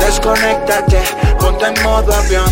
Desconéctate, 0.00 1.00
ponte 1.38 1.66
en 1.66 1.82
modo 1.82 2.12
avión 2.12 2.48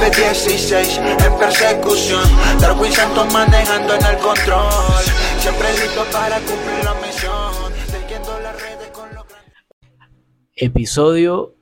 F-16 0.00 1.26
en 1.26 1.38
persecución 1.38 2.22
Darwin 2.60 2.92
Santos 2.92 3.32
manejando 3.32 3.94
en 3.94 4.06
el 4.06 4.16
control 4.18 5.04
Siempre 5.38 5.72
listo 5.72 6.04
para 6.12 6.36
cumplir 6.36 6.84
la 6.84 6.94
misión 6.94 7.72
Siguiendo 7.86 8.38
las 8.40 8.60
redes 8.60 8.88
con 8.92 9.14
los 9.14 9.24
Episodio 10.56 11.54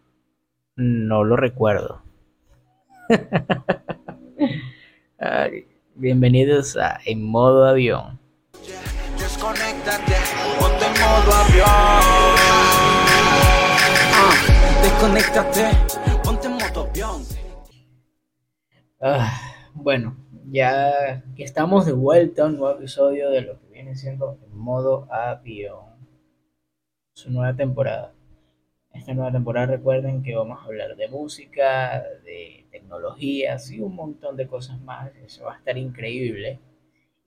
no 0.78 1.24
lo 1.24 1.36
recuerdo. 1.36 2.02
Bienvenidos 5.96 6.76
a 6.76 7.00
En 7.04 7.24
modo 7.24 7.64
avión. 7.64 8.20
Desconéctate, 9.18 10.16
ponte 10.58 10.84
en 10.84 10.92
modo 11.00 11.32
avión 11.32 11.68
Ah, 14.14 14.34
Desconéctate, 14.82 15.70
ponte 16.24 16.46
en 16.48 16.52
modo 16.54 16.88
avión 16.88 17.22
Ah, 19.00 19.30
bueno, 19.74 20.16
ya 20.50 21.22
que 21.36 21.44
estamos 21.44 21.86
de 21.86 21.92
vuelta 21.92 22.42
a 22.42 22.46
un 22.46 22.58
nuevo 22.58 22.76
episodio 22.76 23.30
de 23.30 23.42
lo 23.42 23.60
que 23.60 23.68
viene 23.68 23.94
siendo 23.94 24.38
En 24.42 24.58
modo 24.58 25.06
avión. 25.12 25.86
Su 27.12 27.30
nueva 27.30 27.54
temporada. 27.54 28.12
Esta 28.92 29.14
nueva 29.14 29.30
temporada 29.30 29.66
recuerden 29.66 30.24
que 30.24 30.34
vamos 30.34 30.58
a 30.60 30.64
hablar 30.64 30.96
de 30.96 31.06
música, 31.06 32.02
de 32.24 32.66
tecnologías 32.72 33.70
y 33.70 33.80
un 33.80 33.94
montón 33.94 34.36
de 34.36 34.48
cosas 34.48 34.80
más. 34.80 35.14
Eso 35.24 35.44
va 35.44 35.54
a 35.54 35.58
estar 35.58 35.78
increíble. 35.78 36.58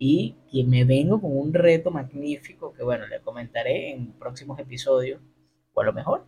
Y 0.04 0.36
que 0.52 0.64
me 0.64 0.84
vengo 0.84 1.22
con 1.22 1.38
un 1.38 1.54
reto 1.54 1.92
magnífico 1.92 2.74
que 2.74 2.84
bueno, 2.84 3.06
le 3.06 3.22
comentaré 3.22 3.92
en 3.92 4.14
próximos 4.14 4.58
episodios. 4.58 5.22
O 5.76 5.82
a 5.82 5.86
lo 5.86 5.94
mejor 5.94 6.26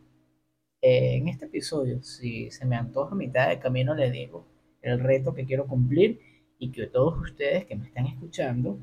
eh, 0.80 1.16
en 1.16 1.28
este 1.28 1.46
episodio, 1.46 2.04
si 2.04 2.52
se 2.52 2.68
me 2.68 2.76
antoja 2.76 3.14
a 3.14 3.18
mitad 3.18 3.50
de 3.50 3.58
camino, 3.58 3.96
les 3.96 4.12
digo 4.12 4.46
el 4.84 5.00
reto 5.00 5.34
que 5.34 5.46
quiero 5.46 5.66
cumplir 5.66 6.20
y 6.60 6.72
que 6.72 6.86
todos 6.86 7.18
ustedes 7.20 7.66
que 7.66 7.76
me 7.76 7.88
están 7.88 8.06
escuchando, 8.06 8.78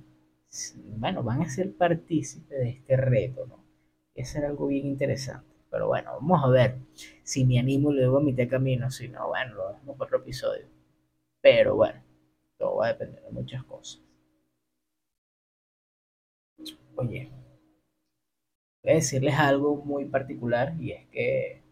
bueno, 0.97 1.23
van 1.23 1.43
a 1.43 1.49
ser 1.49 1.73
partícipes 1.77 2.59
de 2.59 2.71
este 2.71 2.97
reto, 2.97 3.47
¿no? 3.47 3.65
Es 4.17 4.35
algo 4.35 4.67
bien 4.67 4.87
interesante. 4.89 5.55
Pero 5.71 5.87
bueno, 5.87 6.11
vamos 6.15 6.43
a 6.45 6.49
ver 6.49 6.79
si 7.23 7.45
me 7.45 7.61
animo 7.61 7.93
luego 7.93 8.19
a 8.19 8.23
mitad 8.23 8.39
de 8.39 8.49
camino. 8.49 8.91
Si 8.91 9.07
no, 9.09 9.29
bueno, 9.29 9.55
lo 9.55 9.69
dejamos 9.69 9.97
para 9.97 10.09
otro 10.09 10.19
episodio. 10.19 10.67
Pero 11.41 11.77
bueno, 11.77 12.03
todo 12.59 12.77
va 12.79 12.87
a 12.87 12.93
depender 12.95 13.23
de 13.23 13.31
muchas 13.31 13.63
cosas. 13.65 14.10
Oye, 16.97 17.31
voy 18.83 18.93
a 18.93 18.95
decirles 18.97 19.35
algo 19.39 19.77
muy 19.77 20.05
particular 20.07 20.75
y 20.79 20.93
es 20.93 21.07
que, 21.09 21.63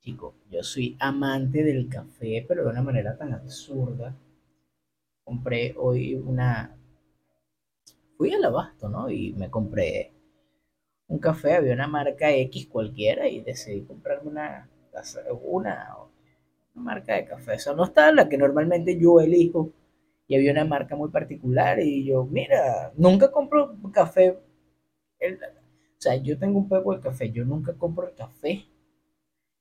chicos, 0.00 0.34
yo 0.50 0.62
soy 0.62 0.96
amante 1.00 1.62
del 1.64 1.88
café, 1.88 2.44
pero 2.46 2.64
de 2.64 2.70
una 2.70 2.82
manera 2.82 3.16
tan 3.16 3.32
absurda. 3.34 4.14
Compré 5.24 5.74
hoy 5.76 6.14
una... 6.14 6.74
Fui 8.16 8.32
al 8.32 8.44
abasto, 8.44 8.88
¿no? 8.88 9.10
Y 9.10 9.32
me 9.34 9.50
compré 9.50 10.12
un 11.08 11.18
café, 11.18 11.54
había 11.54 11.74
una 11.74 11.86
marca 11.88 12.32
X 12.32 12.66
cualquiera 12.68 13.28
y 13.28 13.40
decidí 13.40 13.82
comprarme 13.82 14.30
una, 14.30 14.68
una, 15.42 15.96
una 16.74 16.84
marca 16.84 17.14
de 17.14 17.26
café. 17.26 17.54
Eso 17.54 17.74
no 17.74 17.84
está 17.84 18.12
la 18.12 18.28
que 18.28 18.38
normalmente 18.38 18.98
yo 18.98 19.20
elijo 19.20 19.72
y 20.28 20.36
había 20.36 20.52
una 20.52 20.64
marca 20.64 20.96
muy 20.96 21.10
particular 21.10 21.78
y 21.80 22.04
yo, 22.04 22.24
mira, 22.24 22.92
nunca 22.96 23.30
compro 23.30 23.76
café. 23.92 24.38
El, 25.18 25.34
o 25.36 26.00
sea, 26.00 26.16
yo 26.16 26.38
tengo 26.38 26.58
un 26.58 26.68
poco 26.68 26.94
de 26.94 27.00
café, 27.00 27.30
yo 27.30 27.44
nunca 27.44 27.74
compro 27.74 28.08
el 28.08 28.14
café. 28.14 28.66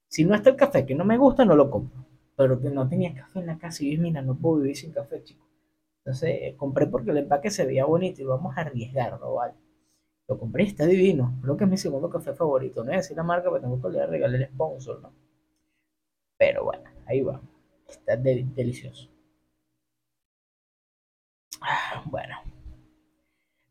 Si 0.07 0.25
no 0.25 0.35
está 0.35 0.49
el 0.49 0.55
café 0.55 0.85
que 0.85 0.95
no 0.95 1.05
me 1.05 1.17
gusta, 1.17 1.45
no 1.45 1.55
lo 1.55 1.69
compro. 1.69 2.05
Pero 2.35 2.57
no 2.57 2.87
tenía 2.89 3.13
café 3.13 3.39
en 3.39 3.47
la 3.47 3.57
casa 3.57 3.83
y 3.83 3.95
yo, 3.95 4.01
mira, 4.01 4.21
no 4.21 4.37
puedo 4.37 4.61
vivir 4.61 4.75
sin 4.75 4.91
café, 4.91 5.23
chico. 5.23 5.45
Entonces 5.99 6.55
compré 6.57 6.87
porque 6.87 7.11
el 7.11 7.17
empaque 7.17 7.49
se 7.49 7.65
veía 7.65 7.85
bonito 7.85 8.21
y 8.21 8.25
vamos 8.25 8.57
a 8.57 8.61
arriesgarlo, 8.61 9.35
¿vale? 9.35 9.53
Lo 10.27 10.37
compré, 10.39 10.63
está 10.63 10.85
divino. 10.85 11.39
Creo 11.41 11.57
que 11.57 11.63
es 11.65 11.69
mi 11.69 11.77
segundo 11.77 12.09
café 12.09 12.33
favorito. 12.33 12.81
No 12.81 12.87
voy 12.87 12.95
a 12.95 12.97
decir 12.97 13.15
la 13.17 13.23
marca, 13.23 13.49
pero 13.49 13.61
tengo 13.61 13.81
que 13.81 13.89
le 13.89 14.05
regalar 14.05 14.41
el 14.41 14.47
sponsor, 14.47 15.01
¿no? 15.01 15.13
Pero 16.37 16.63
bueno, 16.65 16.83
ahí 17.05 17.21
va. 17.21 17.41
Está 17.87 18.15
de 18.17 18.45
delicioso. 18.55 19.14
Ah, 21.61 22.03
bueno. 22.05 22.35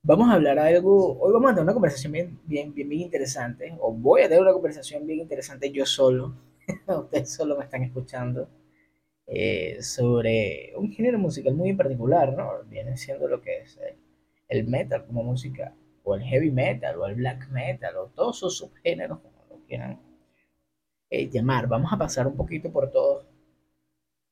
Vamos 0.02 0.28
a 0.28 0.34
hablar 0.34 0.58
algo. 0.58 1.18
Hoy 1.18 1.32
vamos 1.32 1.50
a 1.50 1.54
tener 1.54 1.64
una 1.64 1.72
conversación 1.72 2.12
bien, 2.12 2.40
bien, 2.44 2.74
bien, 2.74 2.88
bien 2.88 3.02
interesante. 3.02 3.74
O 3.80 3.92
voy 3.92 4.22
a 4.22 4.28
tener 4.28 4.42
una 4.42 4.52
conversación 4.52 5.06
bien 5.06 5.20
interesante 5.20 5.70
yo 5.70 5.86
solo. 5.86 6.34
Ustedes 6.86 7.32
solo 7.32 7.56
me 7.56 7.64
están 7.64 7.82
escuchando. 7.82 8.48
Eh, 9.26 9.82
sobre 9.82 10.74
un 10.76 10.92
género 10.92 11.18
musical 11.18 11.54
muy 11.54 11.70
en 11.70 11.76
particular, 11.78 12.34
¿no? 12.34 12.62
Viene 12.68 12.96
siendo 12.96 13.26
lo 13.26 13.40
que 13.40 13.60
es 13.60 13.80
el, 14.48 14.66
metal 14.66 15.06
como 15.06 15.22
música 15.22 15.74
o 16.02 16.14
el 16.14 16.22
heavy 16.22 16.50
metal, 16.50 16.98
o 16.98 17.06
el 17.06 17.14
black 17.14 17.48
metal, 17.50 17.96
o 17.96 18.06
todos 18.08 18.36
esos 18.36 18.58
subgéneros, 18.58 19.20
como 19.20 19.46
lo 19.48 19.66
quieran 19.66 19.98
eh, 21.10 21.30
llamar. 21.30 21.66
Vamos 21.66 21.90
a 21.92 21.98
pasar 21.98 22.26
un 22.26 22.36
poquito 22.36 22.70
por 22.70 22.90
todo 22.90 23.24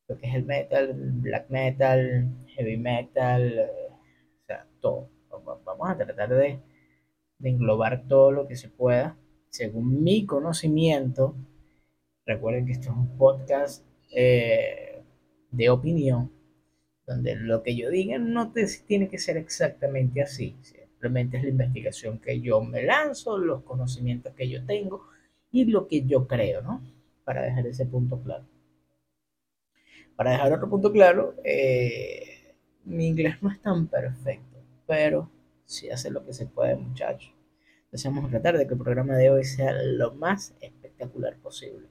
lo 0.08 0.18
que 0.18 0.26
es 0.28 0.34
el 0.34 0.44
metal, 0.44 0.92
black 0.94 1.48
metal, 1.48 2.28
heavy 2.56 2.76
metal, 2.76 3.58
eh, 3.58 3.88
o 4.42 4.46
sea, 4.46 4.66
todo. 4.80 5.08
Vamos 5.64 5.88
a 5.88 5.96
tratar 5.96 6.28
de, 6.30 6.60
englobar 7.42 8.06
todo 8.06 8.30
lo 8.30 8.46
que 8.46 8.54
se 8.54 8.68
pueda, 8.68 9.16
según 9.50 10.02
mi 10.04 10.26
conocimiento. 10.26 11.34
Recuerden 12.24 12.66
que 12.66 12.72
esto 12.72 12.90
es 12.90 12.96
un 12.96 13.18
podcast 13.18 13.84
eh, 14.14 15.02
de 15.50 15.70
opinión, 15.70 16.30
donde 17.04 17.34
lo 17.34 17.64
que 17.64 17.74
yo 17.74 17.90
diga 17.90 18.18
no 18.18 18.52
tiene 18.86 19.08
que 19.08 19.18
ser 19.18 19.36
exactamente 19.36 20.22
así. 20.22 20.56
¿sí? 20.62 20.76
Simplemente 21.02 21.38
es 21.38 21.42
la 21.42 21.50
investigación 21.50 22.20
que 22.20 22.40
yo 22.40 22.60
me 22.60 22.84
lanzo, 22.84 23.36
los 23.36 23.64
conocimientos 23.64 24.34
que 24.34 24.48
yo 24.48 24.64
tengo 24.64 25.04
y 25.50 25.64
lo 25.64 25.88
que 25.88 26.04
yo 26.04 26.28
creo, 26.28 26.62
¿no? 26.62 26.80
Para 27.24 27.42
dejar 27.42 27.66
ese 27.66 27.86
punto 27.86 28.22
claro. 28.22 28.44
Para 30.14 30.30
dejar 30.30 30.52
otro 30.52 30.70
punto 30.70 30.92
claro, 30.92 31.34
eh, 31.42 32.31
mi 32.84 33.06
inglés 33.06 33.36
no 33.42 33.50
es 33.50 33.60
tan 33.60 33.86
perfecto, 33.86 34.58
pero 34.86 35.30
sí 35.64 35.90
hace 35.90 36.10
lo 36.10 36.24
que 36.24 36.32
se 36.32 36.46
puede, 36.46 36.76
muchachos. 36.76 37.32
A 37.94 38.28
tratar 38.30 38.56
de 38.56 38.66
que 38.66 38.72
el 38.72 38.80
programa 38.80 39.16
de 39.16 39.28
hoy 39.28 39.44
sea 39.44 39.72
lo 39.82 40.14
más 40.14 40.54
espectacular 40.60 41.36
posible. 41.36 41.88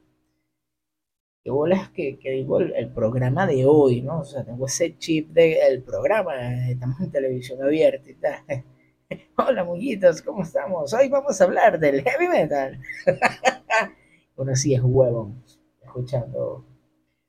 Qué 1.43 1.51
bolas 1.51 1.89
que, 1.89 2.17
digo 2.23 2.59
el, 2.59 2.89
programa 2.91 3.45
de 3.45 3.65
hoy, 3.65 4.01
¿no? 4.01 4.21
O 4.21 4.23
sea, 4.23 4.43
tengo 4.43 4.65
ese 4.65 4.97
chip 4.97 5.29
del 5.29 5.83
programa, 5.83 6.69
estamos 6.69 6.99
en 7.01 7.11
televisión 7.11 7.61
abierta 7.61 8.09
y 8.09 8.15
tal. 8.15 8.63
Hola, 9.37 9.63
muñitos, 9.63 10.21
¿cómo 10.21 10.41
estamos? 10.41 10.91
Hoy 10.93 11.07
vamos 11.09 11.39
a 11.39 11.43
hablar 11.43 11.79
del 11.79 12.03
heavy 12.03 12.27
metal. 12.27 12.79
Uno 14.35 14.55
sí 14.55 14.73
es 14.73 14.81
huevo, 14.83 15.35
escuchando. 15.83 16.65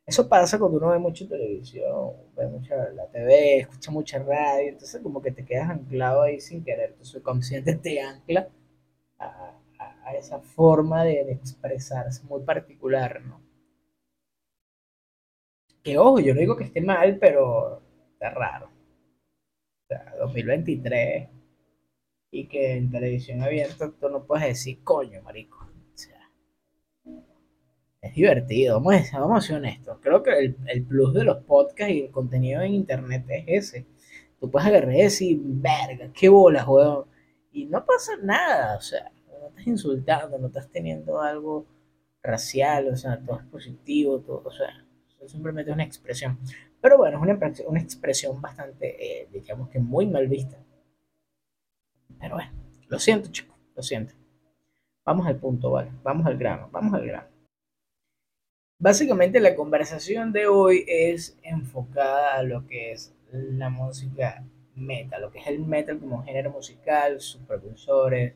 Eso 0.07 0.29
pasa 0.29 0.59
cuando 0.59 0.79
uno 0.79 0.91
ve 0.91 0.99
mucho 0.99 1.29
televisión, 1.29 2.13
ve 2.37 2.47
mucha 2.49 2.91
la 2.91 3.07
TV, 3.07 3.59
escucha 3.61 3.91
mucha 3.93 4.19
radio, 4.19 4.71
entonces 4.71 5.01
como 5.01 5.23
que 5.23 5.31
te 5.31 5.45
quedas 5.45 5.71
anclado 5.71 6.23
ahí 6.23 6.41
sin 6.41 6.65
querer. 6.65 6.95
Tu 6.95 7.05
subconsciente 7.05 7.75
te 7.83 8.01
ancla 8.01 8.49
a, 9.19 9.59
esa 10.19 10.41
forma 10.41 11.05
de, 11.05 11.25
de, 11.25 11.33
expresarse 11.33 12.23
muy 12.25 12.43
particular, 12.43 13.23
¿no? 13.25 13.41
Que 15.83 15.97
ojo, 15.99 16.21
yo 16.21 16.35
no 16.35 16.41
digo 16.41 16.57
que 16.57 16.65
esté 16.65 16.81
mal, 16.81 17.19
pero 17.19 17.81
está 18.13 18.31
raro. 18.31 18.67
O 18.67 19.87
sea, 19.89 20.15
2023 20.19 21.29
y 22.33 22.47
que 22.49 22.77
en 22.77 22.91
televisión 22.91 23.43
abierta 23.43 23.91
tú 23.91 24.09
no 24.09 24.25
puedes 24.25 24.47
decir 24.47 24.83
coño, 24.85 25.23
marico. 25.23 25.72
Divertido, 28.15 28.81
vamos 28.81 29.13
a, 29.13 29.21
vamos 29.21 29.45
a 29.45 29.47
ser 29.47 29.57
honestos. 29.57 29.99
Creo 30.01 30.23
que 30.23 30.39
el, 30.39 30.57
el, 30.67 30.85
plus 30.85 31.15
de 31.15 31.25
los 31.25 31.43
podcasts 31.45 31.95
y 31.95 32.03
el 32.03 32.11
contenido 32.11 32.61
en 32.61 32.75
internet 32.75 33.25
es 33.29 33.45
ese. 33.47 33.87
Tú 34.39 34.51
puedes 34.51 34.69
agarrar 34.69 34.95
y 34.95 35.03
decir, 35.03 35.39
verga, 35.41 36.11
qué 36.13 36.29
bola, 36.29 36.69
weón. 36.69 37.07
Y 37.53 37.67
no 37.67 37.85
pasa 37.85 38.13
nada, 38.23 38.77
o 38.77 38.81
sea, 38.81 39.11
no 39.41 39.49
estás 39.49 39.67
insultando, 39.67 40.39
no 40.39 40.49
estás 40.49 40.69
teniendo 40.69 41.21
algo 41.21 41.67
racial, 42.23 42.89
o 42.89 42.97
sea, 42.97 43.19
todo 43.21 43.41
es 43.41 43.47
positivo, 43.47 44.21
todo, 44.21 44.43
o 44.45 44.51
sea, 44.51 44.69
simplemente 45.27 45.73
una 45.73 45.85
expresión. 45.85 46.39
Pero 46.81 46.99
bueno, 46.99 47.19
es 47.19 47.23
una, 47.23 47.53
una 47.69 47.81
expresión 47.81 48.41
bastante, 48.41 49.23
eh, 49.23 49.29
digamos 49.33 49.69
que 49.69 49.79
muy 49.79 50.07
mal 50.07 50.27
vista. 50.29 50.59
Pero 52.21 52.37
bueno, 52.37 52.53
lo 52.89 52.99
siento, 52.99 53.31
chicos, 53.31 53.57
lo 53.75 53.83
siento. 53.83 54.15
Vamos 55.05 55.27
al 55.27 55.37
punto, 55.37 55.71
¿vale? 55.71 55.91
Vamos 56.03 56.27
al 56.27 56.37
grano, 56.37 56.69
vamos 56.71 56.95
al 56.95 57.07
grano. 57.07 57.32
Básicamente 58.83 59.39
la 59.39 59.55
conversación 59.55 60.33
de 60.33 60.49
hoy 60.49 60.85
es 60.89 61.39
enfocada 61.45 62.35
a 62.35 62.43
lo 62.43 62.67
que 62.67 62.91
es 62.91 63.15
la 63.31 63.71
música 63.71 64.45
metal, 64.75 65.23
lo 65.23 65.31
que 65.31 65.39
es 65.39 65.47
el 65.47 65.61
metal 65.61 66.01
como 66.01 66.25
género 66.25 66.51
musical, 66.51 67.21
sus 67.21 67.41
precursores, 67.43 68.35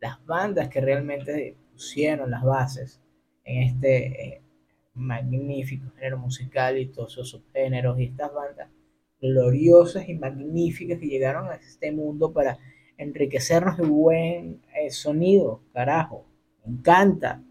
las 0.00 0.24
bandas 0.24 0.68
que 0.68 0.80
realmente 0.80 1.56
pusieron 1.72 2.30
las 2.30 2.44
bases 2.44 3.00
en 3.42 3.64
este 3.64 4.06
eh, 4.06 4.42
magnífico 4.94 5.90
género 5.96 6.18
musical 6.18 6.78
y 6.78 6.86
todos 6.86 7.14
sus 7.14 7.30
subgéneros 7.30 7.98
y 7.98 8.04
estas 8.04 8.32
bandas 8.32 8.68
gloriosas 9.20 10.08
y 10.08 10.14
magníficas 10.14 11.00
que 11.00 11.08
llegaron 11.08 11.48
a 11.48 11.56
este 11.56 11.90
mundo 11.90 12.32
para 12.32 12.56
enriquecernos 12.98 13.76
de 13.76 13.86
buen 13.88 14.62
eh, 14.76 14.90
sonido, 14.90 15.60
carajo. 15.72 16.24
Me 16.64 16.74
encanta, 16.74 17.42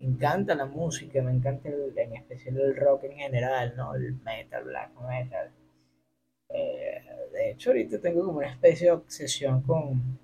me 0.00 0.06
encanta 0.06 0.54
la 0.54 0.66
música, 0.66 1.22
me 1.22 1.32
encanta 1.32 1.68
en 1.68 2.16
especial 2.16 2.58
el 2.58 2.76
rock 2.76 3.04
en 3.04 3.16
general, 3.18 3.74
¿no? 3.76 3.94
El 3.94 4.14
metal, 4.22 4.64
black 4.64 4.90
metal. 5.08 5.50
Eh, 6.48 7.02
de 7.32 7.50
hecho, 7.50 7.70
ahorita 7.70 8.00
tengo 8.00 8.24
como 8.24 8.38
una 8.38 8.50
especie 8.50 8.86
de 8.86 8.92
obsesión 8.92 9.62
con, 9.62 10.18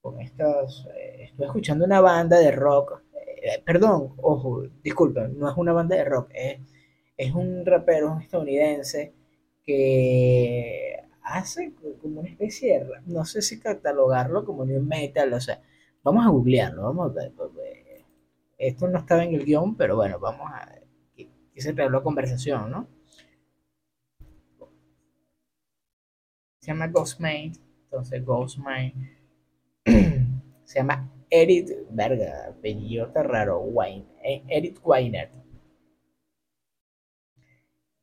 con 0.00 0.20
estas. 0.20 0.86
Eh, 0.96 1.24
estoy 1.24 1.46
escuchando 1.46 1.84
una 1.84 2.00
banda 2.00 2.38
de 2.38 2.50
rock. 2.52 3.02
perdón, 3.64 4.14
ojo, 4.18 4.62
disculpen, 4.82 5.38
no 5.38 5.50
es 5.50 5.56
una 5.56 5.72
banda 5.72 5.96
de 5.96 6.04
rock, 6.04 6.30
es, 6.34 6.60
es 7.16 7.34
un 7.34 7.64
rapero 7.66 8.18
estadounidense 8.20 9.12
que 9.64 10.96
hace 11.22 11.72
como 12.00 12.20
una 12.20 12.28
especie 12.30 12.80
de, 12.80 12.90
no 13.06 13.24
sé 13.24 13.42
si 13.42 13.60
catalogarlo 13.60 14.44
como 14.44 14.64
new 14.64 14.82
metal, 14.82 15.32
o 15.34 15.40
sea, 15.40 15.60
vamos 16.02 16.26
a 16.26 16.30
googlearlo, 16.30 16.82
vamos 16.82 17.10
a 17.10 17.14
ver, 17.14 17.32
pues, 17.36 17.50
esto 18.58 18.88
no 18.88 18.98
estaba 18.98 19.24
en 19.24 19.34
el 19.34 19.44
guion, 19.44 19.76
pero 19.76 19.96
bueno, 19.96 20.18
vamos 20.18 20.50
a, 20.52 20.74
quise 21.54 21.72
traer 21.72 21.90
la 21.90 22.02
conversación, 22.02 22.70
¿no? 22.70 22.88
Se 26.60 26.66
llama 26.66 26.88
Ghostmate, 26.88 27.52
entonces 27.84 28.24
Ghostmate, 28.24 28.94
se 30.64 30.78
llama 30.78 31.10
Edith, 31.30 31.70
verga, 31.90 32.48
apellido 32.48 33.10
raro, 33.14 33.60
Wine, 33.60 34.04
eh, 34.22 34.42
Edith 34.48 34.78
Weiner 34.82 35.30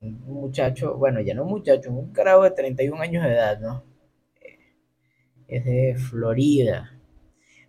un 0.06 0.34
muchacho, 0.42 0.96
bueno, 0.98 1.22
ya 1.22 1.34
no 1.34 1.44
un 1.44 1.50
muchacho, 1.50 1.92
un 1.92 2.12
carajo 2.12 2.44
de 2.44 2.52
31 2.52 3.02
años 3.02 3.24
de 3.24 3.32
edad, 3.32 3.60
¿no? 3.60 3.84
Es 5.48 5.66
de 5.66 5.96
Florida. 5.96 6.95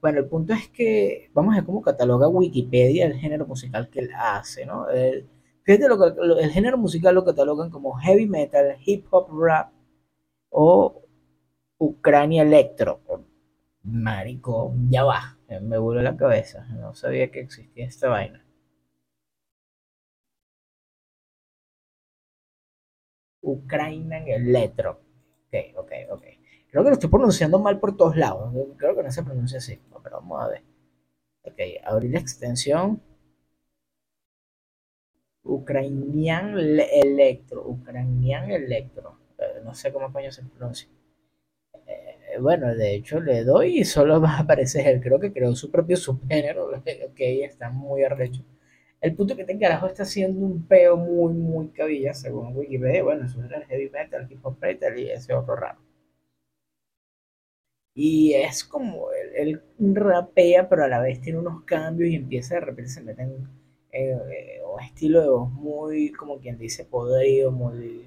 Bueno, 0.07 0.21
el 0.21 0.29
punto 0.29 0.53
es 0.55 0.69
que 0.69 1.31
vamos 1.35 1.53
a 1.53 1.57
ver 1.57 1.65
cómo 1.65 1.83
cataloga 1.83 2.29
Wikipedia 2.29 3.07
el 3.07 3.15
género 3.15 3.45
musical 3.45 3.91
que 3.91 3.99
él 3.99 4.11
hace, 4.17 4.65
¿no? 4.65 4.89
El, 4.89 5.27
fíjate, 5.65 5.87
el 6.45 6.51
género 6.53 6.79
musical 6.79 7.13
lo 7.17 7.25
catalogan 7.25 7.71
como 7.71 7.95
heavy 7.95 8.27
metal, 8.29 8.77
hip 8.85 9.05
hop 9.11 9.27
rap 9.37 9.73
o 10.51 11.03
Ucrania 11.79 12.43
electro. 12.43 13.01
Marico, 13.85 14.75
ya 14.91 15.05
va, 15.05 15.39
me 15.63 15.79
vuelve 15.79 16.03
la 16.05 16.17
cabeza, 16.17 16.67
no 16.71 16.95
sabía 16.95 17.31
que 17.33 17.41
existía 17.41 17.87
esta 17.87 18.09
vaina. 18.09 18.45
Ucrania 23.41 24.19
en 24.19 24.29
el 24.29 24.53
letro. 24.53 25.01
Ok, 25.49 25.55
ok, 25.79 25.93
ok. 26.11 26.25
Creo 26.71 26.83
que 26.85 26.91
lo 26.91 26.95
estoy 26.95 27.11
pronunciando 27.11 27.59
mal 27.59 27.79
por 27.81 27.97
todos 27.97 28.17
lados. 28.17 28.53
Creo 28.77 28.95
que 28.97 29.03
no 29.03 29.11
se 29.11 29.23
pronuncia 29.23 29.59
así. 29.59 29.79
pero 30.03 30.17
vamos 30.21 30.43
a 30.43 30.49
ver. 30.49 30.63
Ok, 31.43 31.59
abrir 31.85 32.13
la 32.13 32.21
extensión. 32.21 33.01
Ucranian 35.45 36.59
Electro. 36.59 37.67
Ucranian 37.67 38.51
Electro. 38.51 39.19
Eh, 39.39 39.61
no 39.65 39.75
sé 39.75 39.93
cómo 39.93 40.13
coño 40.13 40.31
se 40.33 40.43
pronuncia. 40.43 40.89
Eh, 41.87 42.39
bueno, 42.41 42.75
de 42.75 42.95
hecho 42.95 43.21
le 43.21 43.45
doy 43.45 43.81
y 43.81 43.85
solo 43.85 44.21
va 44.25 44.33
a 44.37 44.41
aparecer 44.41 44.87
él. 44.89 45.01
Creo 45.01 45.21
que 45.21 45.33
creó 45.33 45.55
su 45.55 45.71
propio 45.71 45.97
subgénero. 45.97 46.71
Ok, 47.09 47.21
está 47.21 47.71
muy 47.71 48.03
arrecho. 48.05 48.43
El 49.01 49.15
punto 49.15 49.37
que 49.37 49.43
este 49.43 49.59
carajo 49.59 49.87
está 49.87 50.03
haciendo 50.03 50.45
un 50.45 50.67
peo 50.67 50.97
muy, 50.97 51.33
muy 51.35 51.69
cabilla, 51.69 52.13
según 52.15 52.57
Wikipedia. 52.57 53.03
Bueno, 53.05 53.27
eso 53.27 53.43
es 53.45 53.51
el 53.53 53.65
heavy 53.65 53.91
metal, 53.91 54.27
hip 54.31 54.41
hop 54.45 54.59
metal 54.61 54.99
y 54.99 55.11
ese 55.11 55.35
otro 55.35 55.57
raro. 55.57 55.79
Y 57.99 58.35
es 58.35 58.63
como 58.63 59.07
él, 59.35 59.63
rapea, 59.79 60.69
pero 60.69 60.85
a 60.85 60.89
la 60.89 61.01
vez 61.01 61.19
tiene 61.23 61.39
unos 61.39 61.65
cambios 61.65 62.11
y 62.11 62.17
empieza 62.17 62.57
de 62.57 62.61
repente 62.61 62.91
se 62.91 63.03
mete 63.03 63.23
en 63.23 63.49
eh, 63.91 64.61
un 64.71 64.83
estilo 64.83 65.23
de 65.23 65.31
voz 65.31 65.51
muy, 65.51 66.13
como 66.13 66.39
quien 66.39 66.59
dice, 66.59 66.85
podrido, 66.85 67.51
muy 67.51 68.05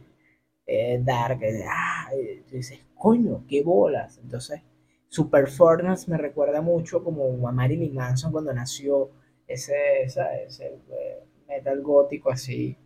eh, 0.67 1.01
dark. 1.03 1.39
Ah, 1.67 2.11
dices, 2.51 2.79
coño, 2.93 3.43
qué 3.49 3.63
bolas. 3.63 4.19
Entonces, 4.19 4.61
su 5.07 5.27
performance 5.27 6.07
me 6.07 6.17
recuerda 6.19 6.61
mucho 6.61 7.03
como 7.03 7.47
a 7.47 7.51
Marilyn 7.51 7.95
Manson 7.95 8.31
cuando 8.31 8.53
nació 8.53 9.09
ese, 9.47 10.03
ese 10.03 10.65
eh, 10.65 11.23
metal 11.47 11.81
gótico 11.81 12.29
así, 12.29 12.77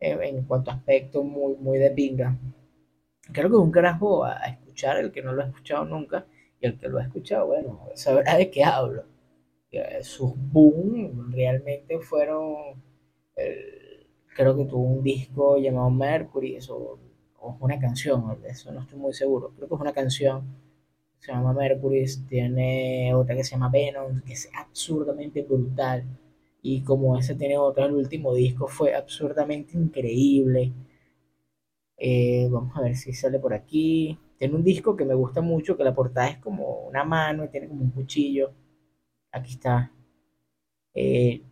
en 0.00 0.44
cuanto 0.44 0.70
a 0.70 0.74
aspecto 0.74 1.22
muy, 1.22 1.56
muy 1.56 1.76
de 1.76 1.90
pinga. 1.90 2.38
Creo 3.32 3.50
que 3.50 3.56
es 3.56 3.62
un 3.62 3.70
carajo 3.70 4.24
a, 4.24 4.38
escuchar, 4.46 4.96
el 4.98 5.12
que 5.12 5.22
no 5.22 5.32
lo 5.34 5.42
ha 5.42 5.46
escuchado 5.48 5.84
nunca, 5.84 6.24
y 6.60 6.66
el 6.66 6.78
que 6.78 6.88
lo 6.88 6.98
ha 6.98 7.04
escuchado, 7.04 7.46
bueno, 7.46 7.88
sabrá 7.94 8.36
de 8.36 8.50
qué 8.50 8.64
hablo. 8.64 9.04
Sus 10.02 10.32
boom 10.36 11.32
realmente 11.32 11.98
fueron, 12.00 12.82
creo 14.34 14.56
que 14.56 14.64
tuvo 14.64 14.82
un 14.82 15.02
disco 15.02 15.58
llamado 15.58 15.90
Mercury, 15.90 16.56
eso, 16.56 16.98
o 17.40 17.56
una 17.60 17.78
canción, 17.78 18.38
eso 18.44 18.72
no 18.72 18.80
estoy 18.80 18.98
muy 18.98 19.12
seguro, 19.12 19.52
creo 19.56 19.68
que 19.68 19.74
es 19.74 19.80
una 19.80 19.92
canción 19.92 20.42
se 21.18 21.32
llama 21.32 21.52
Mercury, 21.52 22.04
tiene 22.28 23.14
otra 23.14 23.34
que 23.34 23.44
se 23.44 23.52
llama 23.52 23.70
Venom, 23.70 24.20
que 24.22 24.34
es 24.34 24.48
absurdamente 24.54 25.42
brutal. 25.42 26.04
Y 26.62 26.82
como 26.82 27.16
ese 27.18 27.34
tiene 27.34 27.58
otra, 27.58 27.86
el 27.86 27.94
último 27.94 28.34
disco 28.34 28.68
fue 28.68 28.94
absurdamente 28.94 29.76
increíble. 29.76 30.72
Eh, 31.96 32.48
vamos 32.50 32.76
a 32.76 32.82
ver 32.82 32.96
si 32.96 33.12
sale 33.12 33.38
por 33.38 33.52
aquí. 33.52 34.18
Tiene 34.38 34.54
un 34.54 34.64
disco 34.64 34.96
que 34.96 35.04
me 35.04 35.14
gusta 35.14 35.40
mucho, 35.40 35.76
que 35.76 35.84
la 35.84 35.94
portada 35.94 36.28
es 36.28 36.38
como 36.38 36.86
una 36.86 37.04
mano 37.04 37.44
y 37.44 37.48
tiene 37.48 37.68
como 37.68 37.82
un 37.82 37.90
cuchillo. 37.90 38.52
Aquí 39.32 39.52
está. 39.52 39.92
Eh. 40.94 41.42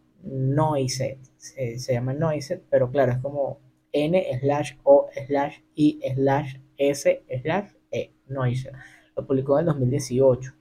Se, 0.89 1.79
se, 1.79 1.93
llama 1.93 2.13
Noiset, 2.13 2.65
pero 2.69 2.91
claro, 2.91 3.13
es 3.13 3.19
como 3.19 3.61
N 3.93 4.25
slash 4.41 4.73
O 4.83 5.09
slash 5.27 5.59
I 5.75 6.01
slash 6.15 6.57
S 6.77 7.25
slash 7.43 7.71
E. 7.93 8.13
Noiset 8.27 8.73
lo 9.17 9.27
publicó 9.27 9.59
en 9.59 9.61
el 9.61 9.67
2018. 9.67 10.53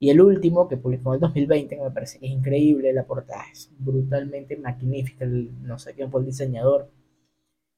Y 0.00 0.10
el 0.10 0.20
último, 0.20 0.68
que 0.68 0.76
publicó 0.76 1.10
en 1.10 1.14
el 1.14 1.20
2020, 1.20 1.76
que 1.76 1.82
me 1.82 1.90
parece 1.92 2.18
que 2.18 2.26
es 2.26 2.32
increíble, 2.32 2.92
la 2.92 3.06
portada 3.06 3.44
es 3.52 3.70
brutalmente 3.78 4.56
magnífica, 4.56 5.24
no 5.24 5.78
sé 5.78 5.94
quién 5.94 6.10
fue 6.10 6.20
el 6.20 6.26
diseñador, 6.26 6.90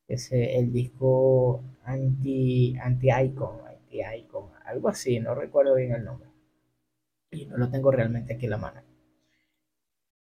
es 0.08 0.30
el 0.32 0.72
disco 0.72 1.62
Anti, 1.84 2.76
Anti 2.78 3.08
Icon, 3.10 3.60
Anti 3.66 4.00
Icon, 4.18 4.50
algo 4.64 4.88
así, 4.88 5.20
no 5.20 5.34
recuerdo 5.34 5.74
bien 5.74 5.92
el 5.92 6.04
nombre. 6.04 6.28
Y 7.30 7.46
no 7.46 7.56
lo 7.56 7.68
tengo 7.70 7.90
realmente 7.90 8.34
aquí 8.34 8.44
en 8.46 8.50
la 8.50 8.58
mano. 8.58 8.80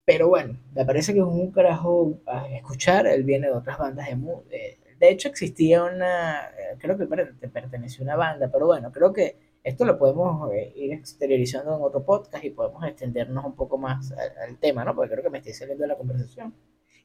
Pero 0.04 0.28
bueno, 0.28 0.58
me 0.74 0.84
parece 0.86 1.12
que 1.12 1.20
es 1.20 1.24
un 1.24 1.50
carajo 1.52 2.20
a 2.26 2.48
escuchar. 2.48 3.06
Él 3.06 3.24
viene 3.24 3.48
de 3.48 3.52
otras 3.52 3.78
bandas 3.78 4.06
de, 4.06 4.78
de, 4.98 5.10
hecho, 5.10 5.28
existía 5.28 5.84
una, 5.84 6.46
eh, 6.48 6.76
creo 6.78 6.96
que 6.96 7.06
perteneció 7.06 8.02
a 8.02 8.04
una 8.04 8.16
banda, 8.16 8.50
pero 8.50 8.66
bueno, 8.66 8.90
creo 8.90 9.12
que 9.12 9.36
esto 9.62 9.84
lo 9.84 9.98
podemos 9.98 10.50
eh, 10.52 10.72
ir 10.76 10.94
exteriorizando 10.94 11.76
en 11.76 11.82
otro 11.82 12.04
podcast 12.04 12.42
y 12.42 12.48
podemos 12.50 12.82
extendernos 12.84 13.44
un 13.44 13.54
poco 13.54 13.76
más 13.76 14.12
al, 14.12 14.56
tema, 14.58 14.82
¿no? 14.82 14.94
Porque 14.94 15.10
creo 15.10 15.24
que 15.24 15.30
me 15.30 15.38
estoy 15.38 15.52
saliendo 15.52 15.82
de 15.82 15.88
la 15.88 15.96
conversación. 15.96 16.54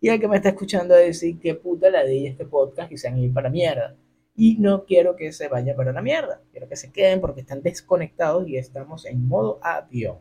Y 0.03 0.09
el 0.09 0.19
que 0.19 0.27
me 0.27 0.35
está 0.35 0.49
escuchando 0.49 0.95
decir 0.95 1.39
que 1.39 1.55
puta 1.55 1.89
la 1.89 2.03
di 2.03 2.27
este 2.27 2.45
podcast 2.45 2.91
y 2.91 2.97
se 2.97 3.07
han 3.07 3.17
ido 3.17 3.33
para 3.33 3.49
mierda. 3.49 3.95
Y 4.35 4.57
no 4.57 4.83
quiero 4.83 5.15
que 5.15 5.31
se 5.31 5.47
vaya 5.47 5.77
para 5.77 5.93
la 5.93 6.01
mierda. 6.01 6.41
Quiero 6.51 6.67
que 6.67 6.75
se 6.75 6.91
queden 6.91 7.21
porque 7.21 7.39
están 7.39 7.61
desconectados 7.61 8.45
y 8.49 8.57
estamos 8.57 9.05
en 9.05 9.25
modo 9.25 9.59
avión. 9.63 10.17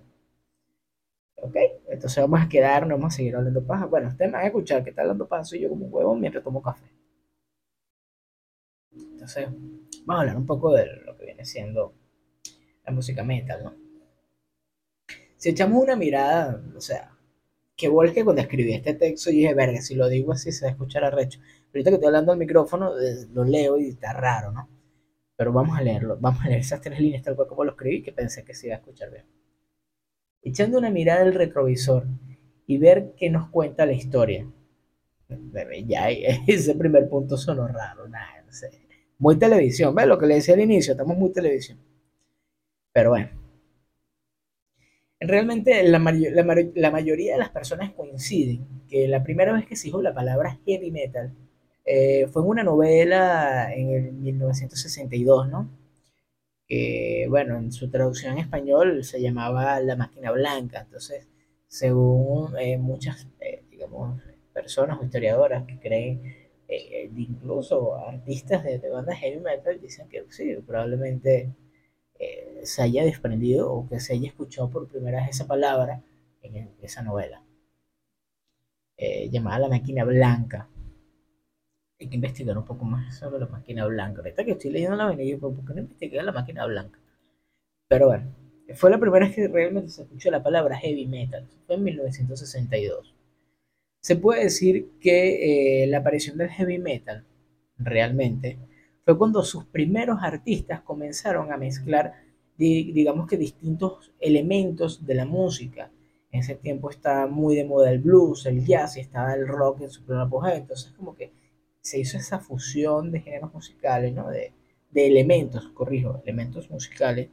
¿Ok? 1.34 1.56
Entonces 1.88 2.22
vamos 2.22 2.42
a 2.42 2.48
quedarnos, 2.48 2.96
vamos 2.96 3.12
a 3.12 3.16
seguir 3.16 3.34
hablando 3.34 3.66
paja. 3.66 3.86
Bueno, 3.86 4.06
ustedes 4.06 4.30
me 4.30 4.36
van 4.36 4.44
a 4.44 4.46
escuchar 4.46 4.84
que 4.84 4.90
está 4.90 5.02
hablando 5.02 5.26
paja, 5.26 5.42
soy 5.42 5.58
yo 5.58 5.68
como 5.68 5.86
un 5.86 5.92
huevo 5.92 6.14
mientras 6.14 6.44
tomo 6.44 6.62
café. 6.62 6.86
Entonces, 8.92 9.48
vamos 10.06 10.16
a 10.16 10.20
hablar 10.20 10.36
un 10.36 10.46
poco 10.46 10.72
de 10.74 10.86
lo 11.04 11.18
que 11.18 11.24
viene 11.24 11.44
siendo 11.44 11.92
la 12.86 12.92
música 12.92 13.24
metal, 13.24 13.64
¿no? 13.64 13.74
Si 15.38 15.48
echamos 15.48 15.82
una 15.82 15.96
mirada, 15.96 16.62
o 16.76 16.80
sea, 16.80 17.11
que 17.82 17.88
vuelve 17.88 18.14
que 18.14 18.24
cuando 18.24 18.40
escribí 18.42 18.74
este 18.74 18.94
texto 18.94 19.28
yo 19.30 19.38
dije, 19.38 19.54
verga, 19.54 19.80
si 19.80 19.96
lo 19.96 20.08
digo 20.08 20.30
así 20.32 20.52
se 20.52 20.64
va 20.64 20.68
a 20.68 20.70
escuchar 20.70 21.02
arrecho. 21.02 21.40
Ahorita 21.74 21.90
que 21.90 21.94
estoy 21.96 22.06
hablando 22.06 22.30
al 22.30 22.38
micrófono, 22.38 22.96
eh, 22.96 23.26
lo 23.32 23.42
leo 23.42 23.76
y 23.76 23.88
está 23.88 24.12
raro, 24.12 24.52
¿no? 24.52 24.68
Pero 25.34 25.52
vamos 25.52 25.76
a 25.76 25.82
leerlo, 25.82 26.16
vamos 26.20 26.44
a 26.44 26.48
leer 26.48 26.60
esas 26.60 26.80
tres 26.80 27.00
líneas 27.00 27.24
tal 27.24 27.34
cual 27.34 27.48
como 27.48 27.64
lo 27.64 27.72
escribí, 27.72 28.00
que 28.00 28.12
pensé 28.12 28.44
que 28.44 28.54
se 28.54 28.68
iba 28.68 28.76
a 28.76 28.78
escuchar 28.78 29.10
bien. 29.10 29.24
Echando 30.44 30.78
una 30.78 30.90
mirada 30.90 31.22
al 31.22 31.34
retrovisor 31.34 32.06
y 32.68 32.78
ver 32.78 33.14
qué 33.16 33.30
nos 33.30 33.50
cuenta 33.50 33.84
la 33.84 33.94
historia. 33.94 34.46
Ya 35.84 36.08
ese 36.46 36.76
primer 36.76 37.08
punto 37.08 37.36
sonó 37.36 37.66
raro, 37.66 38.06
nada, 38.06 38.44
no 38.46 38.52
sé 38.52 38.70
Muy 39.18 39.36
televisión, 39.36 39.92
¿ves 39.92 40.06
lo 40.06 40.18
que 40.18 40.26
le 40.26 40.34
decía 40.36 40.54
al 40.54 40.60
inicio? 40.60 40.92
Estamos 40.92 41.16
muy 41.16 41.32
televisión. 41.32 41.78
Pero 42.92 43.10
bueno. 43.10 43.41
Realmente 45.26 45.82
la, 45.84 45.98
la, 45.98 46.90
mayoría 46.90 47.32
de 47.32 47.38
las 47.38 47.50
personas 47.50 47.92
coinciden 47.92 48.66
que 48.88 49.08
la 49.08 49.22
primera 49.22 49.52
vez 49.52 49.66
que 49.66 49.76
se 49.76 49.84
dijo 49.88 50.02
la 50.02 50.14
palabra 50.14 50.58
heavy 50.66 50.90
metal 50.90 51.32
eh, 51.84 52.26
fue 52.28 52.42
en 52.42 52.48
una 52.48 52.62
novela 52.64 53.72
en 53.74 53.90
el 53.90 54.12
1962, 54.12 55.48
¿no? 55.48 55.70
Que, 56.66 57.26
bueno, 57.28 57.58
en 57.58 57.72
su 57.72 57.90
traducción 57.90 58.34
en 58.34 58.38
español 58.40 59.04
se 59.04 59.20
llamaba 59.20 59.80
La 59.80 59.96
máquina 59.96 60.30
blanca. 60.32 60.82
Entonces, 60.82 61.28
según 61.66 62.56
eh, 62.58 62.78
muchas, 62.78 63.26
eh, 63.40 63.64
digamos, 63.70 64.20
personas 64.52 64.98
o 65.00 65.04
historiadoras 65.04 65.64
que 65.64 65.78
creen, 65.78 66.36
incluso 67.16 67.96
artistas 67.96 68.64
de, 68.64 68.78
de 68.78 68.88
bandas 68.90 69.18
heavy 69.18 69.40
metal, 69.40 69.78
dicen 69.80 70.08
que 70.08 70.24
sí, 70.30 70.56
probablemente 70.66 71.52
eh, 72.22 72.60
se 72.62 72.82
haya 72.82 73.04
desprendido 73.04 73.72
o 73.72 73.88
que 73.88 73.98
se 73.98 74.12
haya 74.12 74.28
escuchado 74.28 74.70
por 74.70 74.86
primera 74.88 75.20
vez 75.20 75.30
esa 75.30 75.46
palabra 75.48 76.02
en 76.42 76.70
esa 76.80 77.02
novela, 77.02 77.42
eh, 78.96 79.28
llamada 79.28 79.60
La 79.60 79.68
Máquina 79.68 80.04
Blanca. 80.04 80.68
Hay 81.98 82.08
que 82.08 82.14
investigar 82.14 82.56
un 82.56 82.64
poco 82.64 82.84
más 82.84 83.16
sobre 83.18 83.40
la 83.40 83.46
máquina 83.46 83.86
blanca. 83.86 84.20
Ahorita 84.20 84.44
que 84.44 84.52
estoy 84.52 84.70
leyendo 84.70 84.96
la 84.96 85.04
avenida, 85.04 85.38
¿por 85.38 85.54
qué 85.64 85.74
no 85.74 85.80
investigué 85.80 86.22
la 86.22 86.32
máquina 86.32 86.66
blanca? 86.66 86.98
Pero 87.88 88.06
bueno, 88.06 88.34
fue 88.74 88.90
la 88.90 88.98
primera 88.98 89.26
vez 89.26 89.34
que 89.34 89.48
realmente 89.48 89.90
se 89.90 90.02
escuchó 90.02 90.30
la 90.30 90.42
palabra 90.42 90.78
heavy 90.78 91.06
metal. 91.06 91.48
Fue 91.66 91.76
en 91.76 91.84
1962. 91.84 93.14
Se 94.00 94.16
puede 94.16 94.44
decir 94.44 94.90
que 95.00 95.84
eh, 95.84 95.86
la 95.88 95.98
aparición 95.98 96.38
del 96.38 96.50
heavy 96.50 96.78
metal 96.78 97.24
realmente 97.78 98.58
fue 99.04 99.18
cuando 99.18 99.42
sus 99.42 99.64
primeros 99.64 100.18
artistas 100.22 100.80
comenzaron 100.82 101.52
a 101.52 101.56
mezclar, 101.56 102.14
digamos 102.56 103.26
que 103.26 103.36
distintos 103.36 104.12
elementos 104.20 105.04
de 105.04 105.14
la 105.14 105.24
música. 105.24 105.90
En 106.30 106.40
ese 106.40 106.54
tiempo 106.54 106.90
estaba 106.90 107.26
muy 107.26 107.56
de 107.56 107.64
moda 107.64 107.90
el 107.90 107.98
blues, 107.98 108.46
el 108.46 108.64
jazz 108.64 108.96
y 108.96 109.00
estaba 109.00 109.34
el 109.34 109.46
rock 109.46 109.82
en 109.82 109.90
su 109.90 110.04
pleno 110.04 110.22
apogeo. 110.22 110.54
Entonces, 110.54 110.92
como 110.92 111.14
que 111.14 111.32
se 111.80 111.98
hizo 111.98 112.16
esa 112.16 112.38
fusión 112.38 113.10
de 113.10 113.20
géneros 113.20 113.52
musicales, 113.52 114.14
¿no? 114.14 114.28
De, 114.30 114.52
elementos, 114.94 115.68
corrijo, 115.68 116.20
elementos 116.22 116.70
musicales 116.70 117.28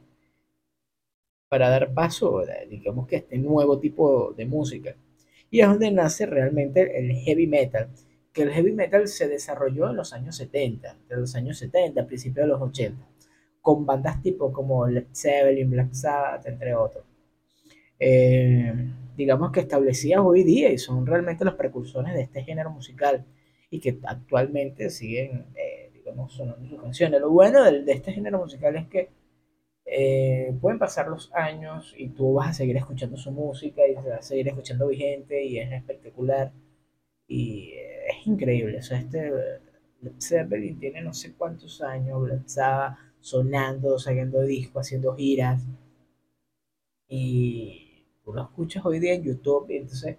para 1.48 1.68
dar 1.68 1.92
paso, 1.92 2.42
digamos 2.68 3.06
que 3.06 3.16
a 3.16 3.18
este 3.18 3.36
nuevo 3.38 3.78
tipo 3.78 4.32
de 4.32 4.46
música. 4.46 4.96
Y 5.50 5.60
es 5.60 5.68
donde 5.68 5.90
nace 5.90 6.26
realmente 6.26 6.98
el 6.98 7.12
heavy 7.12 7.46
metal, 7.46 7.90
que 8.32 8.42
el 8.42 8.50
heavy 8.50 8.72
metal 8.72 9.08
se 9.08 9.28
desarrolló 9.28 9.90
en 9.90 9.96
los 9.96 10.12
años 10.12 10.36
70, 10.36 10.98
de 11.08 11.16
los 11.16 11.34
años 11.34 11.58
70, 11.58 12.00
a 12.00 12.06
principios 12.06 12.44
de 12.46 12.48
los 12.48 12.62
80, 12.62 13.06
con 13.60 13.84
bandas 13.84 14.22
tipo 14.22 14.52
como 14.52 14.86
Led 14.86 15.06
Zeppelin, 15.12 15.70
Black 15.70 15.92
Sabbath, 15.92 16.46
entre 16.46 16.74
otros. 16.74 17.04
Eh, 17.98 18.72
digamos 19.16 19.52
que 19.52 19.60
establecidas 19.60 20.20
hoy 20.24 20.44
día 20.44 20.72
y 20.72 20.78
son 20.78 21.04
realmente 21.06 21.44
los 21.44 21.54
precursores 21.54 22.14
de 22.14 22.22
este 22.22 22.42
género 22.42 22.70
musical 22.70 23.26
y 23.68 23.80
que 23.80 23.98
actualmente 24.04 24.90
siguen, 24.90 25.46
eh, 25.54 25.90
digamos, 25.92 26.32
sonando 26.32 26.66
sus 26.68 26.80
canciones. 26.80 27.20
Lo 27.20 27.30
bueno 27.30 27.62
de, 27.64 27.82
de, 27.82 27.92
este 27.92 28.12
género 28.12 28.38
musical 28.38 28.76
es 28.76 28.88
que 28.88 29.10
eh, 29.84 30.56
pueden 30.60 30.78
pasar 30.78 31.08
los 31.08 31.32
años 31.34 31.94
y 31.98 32.10
tú 32.10 32.34
vas 32.34 32.50
a 32.50 32.52
seguir 32.52 32.76
escuchando 32.76 33.16
su 33.16 33.32
música 33.32 33.82
y 33.86 33.94
se 34.00 34.08
va 34.08 34.16
a 34.16 34.22
seguir 34.22 34.48
escuchando 34.48 34.86
vigente 34.86 35.44
y 35.44 35.58
es 35.58 35.72
espectacular 35.72 36.52
y 37.30 37.72
es 38.08 38.26
increíble. 38.26 38.78
O 38.78 38.82
sea, 38.82 38.98
este 38.98 39.30
Led 40.02 40.12
Zeppelin 40.20 40.78
tiene 40.80 41.00
no 41.00 41.14
sé 41.14 41.32
cuántos 41.34 41.80
años, 41.80 42.28
estaba 42.30 42.98
sonando, 43.20 43.98
sacando 43.98 44.42
discos, 44.42 44.86
haciendo 44.86 45.14
giras. 45.14 45.62
Y 47.08 48.04
tú 48.24 48.32
lo 48.32 48.42
escuchas 48.42 48.84
hoy 48.84 48.98
día 48.98 49.14
en 49.14 49.22
YouTube 49.22 49.66
entonces 49.70 50.16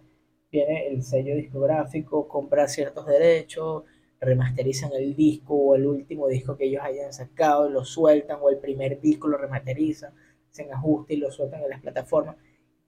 viene 0.52 0.88
el 0.88 1.04
sello 1.04 1.36
discográfico, 1.36 2.28
compra 2.28 2.68
ciertos 2.68 3.06
derechos, 3.06 3.84
remasterizan 4.20 4.92
el 4.94 5.16
disco 5.16 5.56
o 5.56 5.76
el 5.76 5.88
último 5.88 6.28
disco 6.28 6.58
que 6.58 6.66
ellos 6.66 6.84
hayan 6.84 7.14
sacado, 7.14 7.70
lo 7.70 7.84
sueltan 7.86 8.40
o 8.42 8.50
el 8.50 8.58
primer 8.58 9.00
disco 9.02 9.28
lo 9.28 9.38
remasterizan, 9.38 10.14
hacen 10.50 10.74
ajustes 10.74 11.18
y 11.18 11.20
lo 11.20 11.32
sueltan 11.32 11.64
en 11.64 11.70
las 11.70 11.82
plataformas 11.82 12.38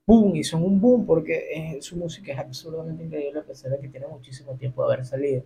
boom, 0.05 0.36
y 0.36 0.43
son 0.43 0.63
un 0.63 0.79
boom 0.81 1.05
porque 1.05 1.77
su 1.81 1.98
música 1.98 2.33
es 2.33 2.39
absolutamente 2.39 3.03
increíble 3.03 3.39
a 3.39 3.43
pesar 3.43 3.72
de 3.72 3.79
que 3.79 3.89
tiene 3.89 4.07
muchísimo 4.07 4.55
tiempo 4.55 4.86
de 4.86 4.93
haber 4.93 5.05
salido. 5.05 5.43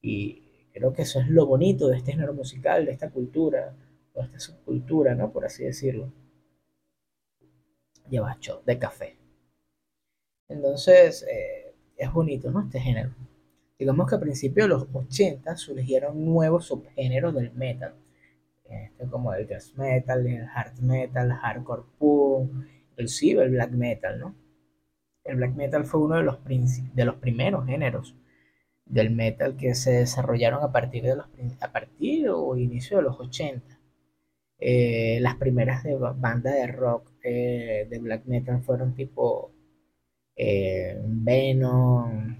Y 0.00 0.42
creo 0.72 0.92
que 0.92 1.02
eso 1.02 1.20
es 1.20 1.28
lo 1.28 1.46
bonito 1.46 1.88
de 1.88 1.96
este 1.98 2.12
género 2.12 2.34
musical, 2.34 2.86
de 2.86 2.92
esta 2.92 3.10
cultura, 3.10 3.74
o 4.14 4.22
esta 4.22 4.38
subcultura, 4.38 5.14
¿no? 5.14 5.32
Por 5.32 5.44
así 5.44 5.64
decirlo. 5.64 6.12
Lleva 8.08 8.36
shot 8.40 8.64
de 8.64 8.78
café. 8.78 9.16
Entonces, 10.48 11.24
eh, 11.30 11.74
es 11.96 12.12
bonito, 12.12 12.50
¿no? 12.50 12.62
Este 12.62 12.80
género. 12.80 13.14
Digamos 13.78 14.08
que 14.08 14.14
a 14.14 14.20
principios 14.20 14.66
de 14.66 14.74
los 14.74 14.86
80 14.92 15.56
surgieron 15.56 16.24
nuevos 16.24 16.66
subgéneros 16.66 17.34
del 17.34 17.52
metal. 17.52 17.94
Este, 18.64 19.06
como 19.06 19.32
el 19.34 19.46
death 19.46 19.74
metal, 19.76 20.26
el 20.26 20.44
hard 20.44 20.78
metal, 20.80 21.26
el 21.26 21.36
hardcore 21.36 21.82
punk, 21.98 22.66
inclusive 22.94 23.42
el 23.42 23.50
black 23.50 23.72
metal, 23.72 24.18
¿no? 24.18 24.34
El 25.24 25.36
black 25.36 25.54
metal 25.54 25.84
fue 25.84 26.00
uno 26.02 26.16
de 26.16 26.22
los, 26.22 26.38
de 26.44 27.04
los 27.04 27.16
primeros 27.16 27.66
géneros 27.66 28.14
del 28.86 29.10
metal 29.10 29.56
que 29.56 29.74
se 29.74 29.92
desarrollaron 29.92 30.62
a 30.62 30.72
partir 30.72 31.04
de 31.04 31.16
los 31.16 31.26
a 31.60 31.72
partir 31.72 32.28
o 32.28 32.56
inicio 32.56 32.98
de 32.98 33.04
los 33.04 33.18
80. 33.20 33.78
Eh, 34.58 35.18
las 35.20 35.36
primeras 35.36 35.84
de 35.84 35.96
bandas 35.96 36.54
de 36.54 36.66
rock 36.68 37.10
eh, 37.24 37.86
de 37.90 37.98
black 37.98 38.26
metal 38.26 38.62
fueron 38.62 38.94
tipo 38.94 39.52
eh, 40.36 41.00
Venom, 41.04 42.36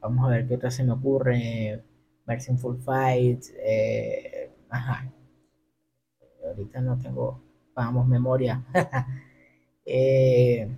vamos 0.00 0.26
a 0.26 0.30
ver 0.30 0.46
qué 0.48 0.54
otra 0.56 0.70
se 0.70 0.84
me 0.84 0.92
ocurre, 0.92 1.82
Merciful 2.26 2.78
Fight, 2.82 3.44
ajá, 4.70 5.12
ahorita 6.44 6.80
no 6.80 6.98
tengo, 6.98 7.42
vamos, 7.74 8.06
memoria. 8.06 8.64
Eh, 9.86 10.68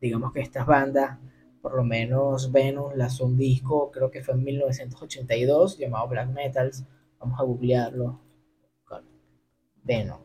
digamos 0.00 0.32
que 0.32 0.40
estas 0.40 0.66
bandas, 0.66 1.18
por 1.60 1.74
lo 1.76 1.84
menos 1.84 2.50
Venus 2.50 2.96
lanzó 2.96 3.26
un 3.26 3.36
disco, 3.36 3.90
creo 3.90 4.10
que 4.10 4.22
fue 4.22 4.34
en 4.34 4.44
1982, 4.44 5.78
llamado 5.78 6.08
Black 6.08 6.30
Metals. 6.30 6.84
Vamos 7.20 7.38
a 7.38 7.42
googlearlo. 7.44 8.20
Venus. 9.84 10.18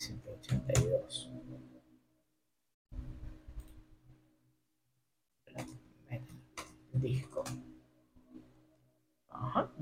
1982. 0.00 1.30
Disco. 6.92 7.42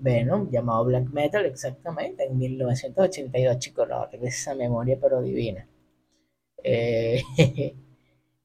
Venom, 0.01 0.51
llamado 0.51 0.85
Black 0.85 1.09
Metal, 1.11 1.45
exactamente, 1.47 2.25
en 2.25 2.39
1982, 2.39 3.59
chicos, 3.59 3.89
no, 3.89 4.09
esa 4.23 4.55
memoria 4.55 4.99
pero 5.01 5.23
divina. 5.23 5.67
Eh, 6.63 7.23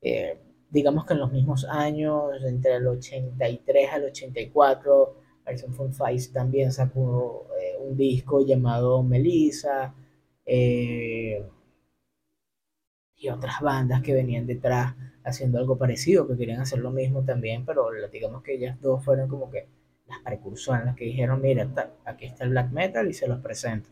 eh, 0.01 0.39
digamos 0.69 1.05
que 1.05 1.13
en 1.13 1.19
los 1.19 1.31
mismos 1.31 1.65
años, 1.65 2.31
entre 2.43 2.75
el 2.75 2.87
83 2.87 3.89
al 3.91 4.05
84, 4.05 5.15
Harrison 5.45 5.73
Fun 5.73 5.93
Fight 5.93 6.31
también 6.33 6.71
sacó 6.71 7.47
eh, 7.59 7.77
un 7.79 7.95
disco 7.97 8.45
llamado 8.45 9.03
Melissa 9.03 9.93
y 13.17 13.29
otras 13.29 13.61
bandas 13.61 14.01
que 14.01 14.13
venían 14.13 14.45
detrás 14.45 14.95
haciendo 15.23 15.57
algo 15.59 15.77
parecido, 15.77 16.27
que 16.27 16.37
querían 16.37 16.61
hacer 16.61 16.79
lo 16.79 16.91
mismo 16.91 17.23
también, 17.23 17.65
pero 17.65 17.87
digamos 18.11 18.43
que 18.43 18.53
ellas 18.55 18.79
dos 18.81 19.03
fueron 19.03 19.27
como 19.27 19.49
que 19.49 19.67
las 20.07 20.19
precursoras, 20.19 20.85
las 20.85 20.95
que 20.95 21.05
dijeron, 21.05 21.41
mira, 21.41 21.67
aquí 22.05 22.25
está 22.25 22.43
el 22.43 22.51
black 22.51 22.71
metal 22.71 23.07
y 23.09 23.13
se 23.13 23.27
los 23.27 23.39
presento. 23.39 23.89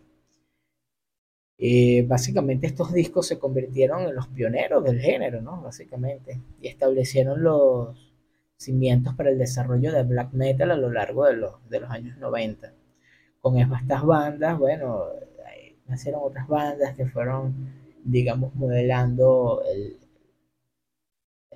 básicamente 2.08 2.68
estos 2.68 2.94
discos 2.94 3.28
se 3.28 3.40
convirtieron 3.40 4.04
en 4.04 4.16
los 4.16 4.28
pioneros 4.28 4.84
del 4.84 5.00
género, 5.00 5.42
¿no? 5.42 5.62
Básicamente, 5.62 6.42
y 6.62 6.68
establecieron 6.68 7.44
los 7.44 8.14
cimientos 8.58 9.16
para 9.16 9.30
el 9.30 9.38
desarrollo 9.38 9.92
del 9.92 10.08
black 10.08 10.34
metal 10.34 10.72
a 10.72 10.78
lo 10.78 10.92
largo 10.92 11.26
de 11.26 11.34
los, 11.34 11.70
de 11.70 11.80
los 11.80 11.90
años 11.90 12.18
90. 12.18 12.74
Con 13.42 13.58
estas 13.58 14.06
bandas, 14.06 14.58
bueno, 14.58 15.06
nacieron 15.88 16.22
otras 16.24 16.48
bandas 16.48 16.96
que 16.96 17.06
fueron, 17.06 17.54
digamos, 18.04 18.56
modelando 18.56 19.64
el, 19.70 19.98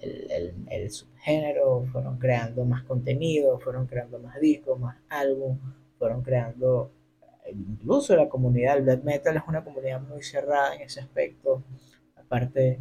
el, 0.01 0.91
subgénero, 0.91 1.85
fueron 1.91 2.17
creando 2.17 2.65
más 2.65 2.83
contenido, 2.83 3.59
fueron 3.59 3.87
creando 3.87 4.19
más 4.19 4.39
discos, 4.39 4.79
más 4.79 4.97
álbum, 5.09 5.59
fueron 5.97 6.21
creando 6.21 6.91
incluso 7.51 8.15
la 8.15 8.29
comunidad 8.29 8.75
del 8.75 8.83
black 8.83 9.03
metal 9.03 9.37
es 9.37 9.43
una 9.47 9.63
comunidad 9.63 10.01
muy 10.01 10.21
cerrada 10.23 10.75
en 10.75 10.81
ese 10.81 10.99
aspecto, 10.99 11.63
aparte 12.15 12.79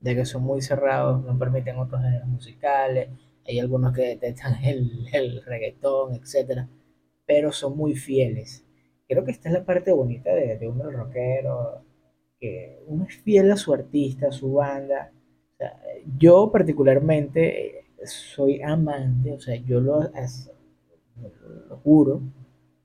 de 0.00 0.14
que 0.14 0.24
son 0.24 0.42
muy 0.42 0.62
cerrados, 0.62 1.24
no 1.24 1.38
permiten 1.38 1.76
otros 1.78 2.00
géneros 2.02 2.28
musicales, 2.28 3.08
hay 3.46 3.58
algunos 3.58 3.92
que 3.92 4.02
detestan 4.02 4.54
el, 4.64 5.06
el 5.12 5.42
reggaetón, 5.44 6.14
etc. 6.14 6.66
Pero 7.26 7.52
son 7.52 7.76
muy 7.76 7.94
fieles. 7.94 8.64
Creo 9.08 9.24
que 9.24 9.32
esta 9.32 9.48
es 9.48 9.54
la 9.54 9.64
parte 9.64 9.92
bonita 9.92 10.34
de, 10.34 10.58
de 10.58 10.68
uno 10.68 10.90
rockero, 10.90 11.84
que 12.38 12.82
uno 12.86 13.06
es 13.08 13.16
fiel 13.16 13.50
a 13.50 13.56
su 13.56 13.72
artista, 13.72 14.28
a 14.28 14.32
su 14.32 14.52
banda. 14.52 15.12
Yo 16.16 16.50
particularmente 16.52 17.84
soy 18.04 18.62
amante, 18.62 19.32
o 19.32 19.40
sea, 19.40 19.56
yo 19.56 19.80
lo, 19.80 20.00
juro, 21.82 22.22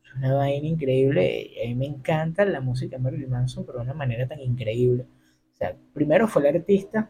es 0.04 0.14
una 0.16 0.34
vaina 0.36 0.68
increíble. 0.68 1.52
A 1.64 1.68
mí 1.68 1.76
me 1.76 1.86
encanta 1.86 2.46
la 2.46 2.62
música 2.62 2.98
de 2.98 3.04
Marilyn 3.04 3.30
Manson, 3.30 3.66
pero 3.66 3.80
de 3.80 3.86
una 3.86 3.94
manera 3.94 4.28
tan 4.28 4.40
increíble. 4.40 5.06
O 5.54 5.56
sea, 5.56 5.76
primero 5.94 6.28
fue 6.28 6.48
el 6.48 6.56
artista, 6.56 7.10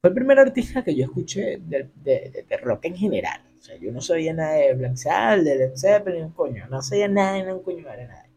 fue 0.00 0.10
el 0.10 0.14
primer 0.14 0.38
artista 0.38 0.82
que 0.82 0.94
yo 0.94 1.04
escuché 1.04 1.58
de, 1.58 1.90
de, 2.02 2.46
de 2.48 2.56
rock 2.58 2.86
en 2.86 2.96
general. 2.96 3.40
O 3.58 3.62
sea, 3.62 3.76
yo 3.76 3.92
no 3.92 4.00
sabía 4.00 4.34
nada 4.34 4.54
de 4.54 4.74
Black 4.74 4.96
de 5.42 5.56
Led 5.56 5.76
Zeppelin, 5.76 6.30
coño, 6.30 6.66
no 6.68 6.82
sabía 6.82 7.08
nada 7.08 7.54
un 7.54 7.62
coño 7.62 7.88
de 7.90 8.06
nada. 8.06 8.28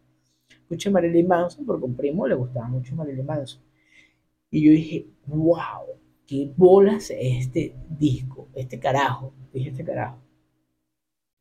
Escuché 0.49 0.89
Marilyn 0.89 1.27
Manson 1.27 1.65
porque 1.65 1.85
un 1.85 1.95
primo 1.95 2.27
le 2.27 2.35
gustaba 2.35 2.67
mucho 2.67 2.95
Marilyn 2.95 3.25
Manson. 3.25 3.61
Y 4.49 4.65
yo 4.65 4.71
dije, 4.71 5.07
wow, 5.25 5.97
qué 6.27 6.51
bolas 6.55 7.11
este 7.17 7.73
disco, 7.89 8.49
este 8.53 8.79
carajo, 8.79 9.33
dije 9.53 9.69
este 9.69 9.83
carajo. 9.83 10.21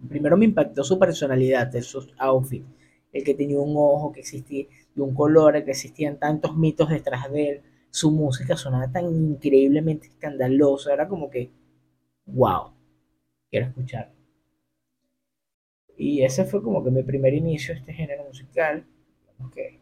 Primero 0.09 0.37
me 0.37 0.45
impactó 0.45 0.85
su 0.85 0.99
personalidad, 0.99 1.73
sus 1.83 2.09
outfits, 2.19 2.67
el 3.13 3.25
que 3.25 3.35
tenía 3.35 3.59
un 3.59 3.75
ojo 3.77 4.13
que 4.13 4.21
existía, 4.21 4.67
de 4.95 5.03
un 5.03 5.15
color, 5.15 5.63
que 5.65 5.73
existían 5.73 6.19
tantos 6.19 6.57
mitos 6.57 6.89
detrás 6.89 7.31
de 7.31 7.49
él 7.49 7.63
su 7.97 8.11
música 8.11 8.57
sonaba 8.57 8.93
tan 8.93 9.07
increíblemente 9.07 10.09
escandalosa, 10.09 10.93
era 10.93 11.09
como 11.09 11.31
que, 11.31 11.51
wow, 12.27 12.73
quiero 13.51 13.69
escuchar. 13.69 14.13
Y 15.97 16.23
ese 16.23 16.45
fue 16.45 16.63
como 16.63 16.85
que 16.85 16.91
mi 16.91 17.03
primer 17.03 17.33
inicio 17.33 17.73
a 17.73 17.79
este 17.79 17.95
género 17.95 18.25
musical, 18.25 18.85
como 19.25 19.51
que 19.51 19.81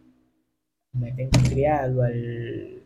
metal 0.93 1.23
industrial 1.23 1.99
o 1.99 2.03
al, 2.03 2.84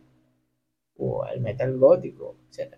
o 0.98 1.24
al 1.24 1.40
metal 1.40 1.76
gótico, 1.78 2.36
etc. 2.50 2.74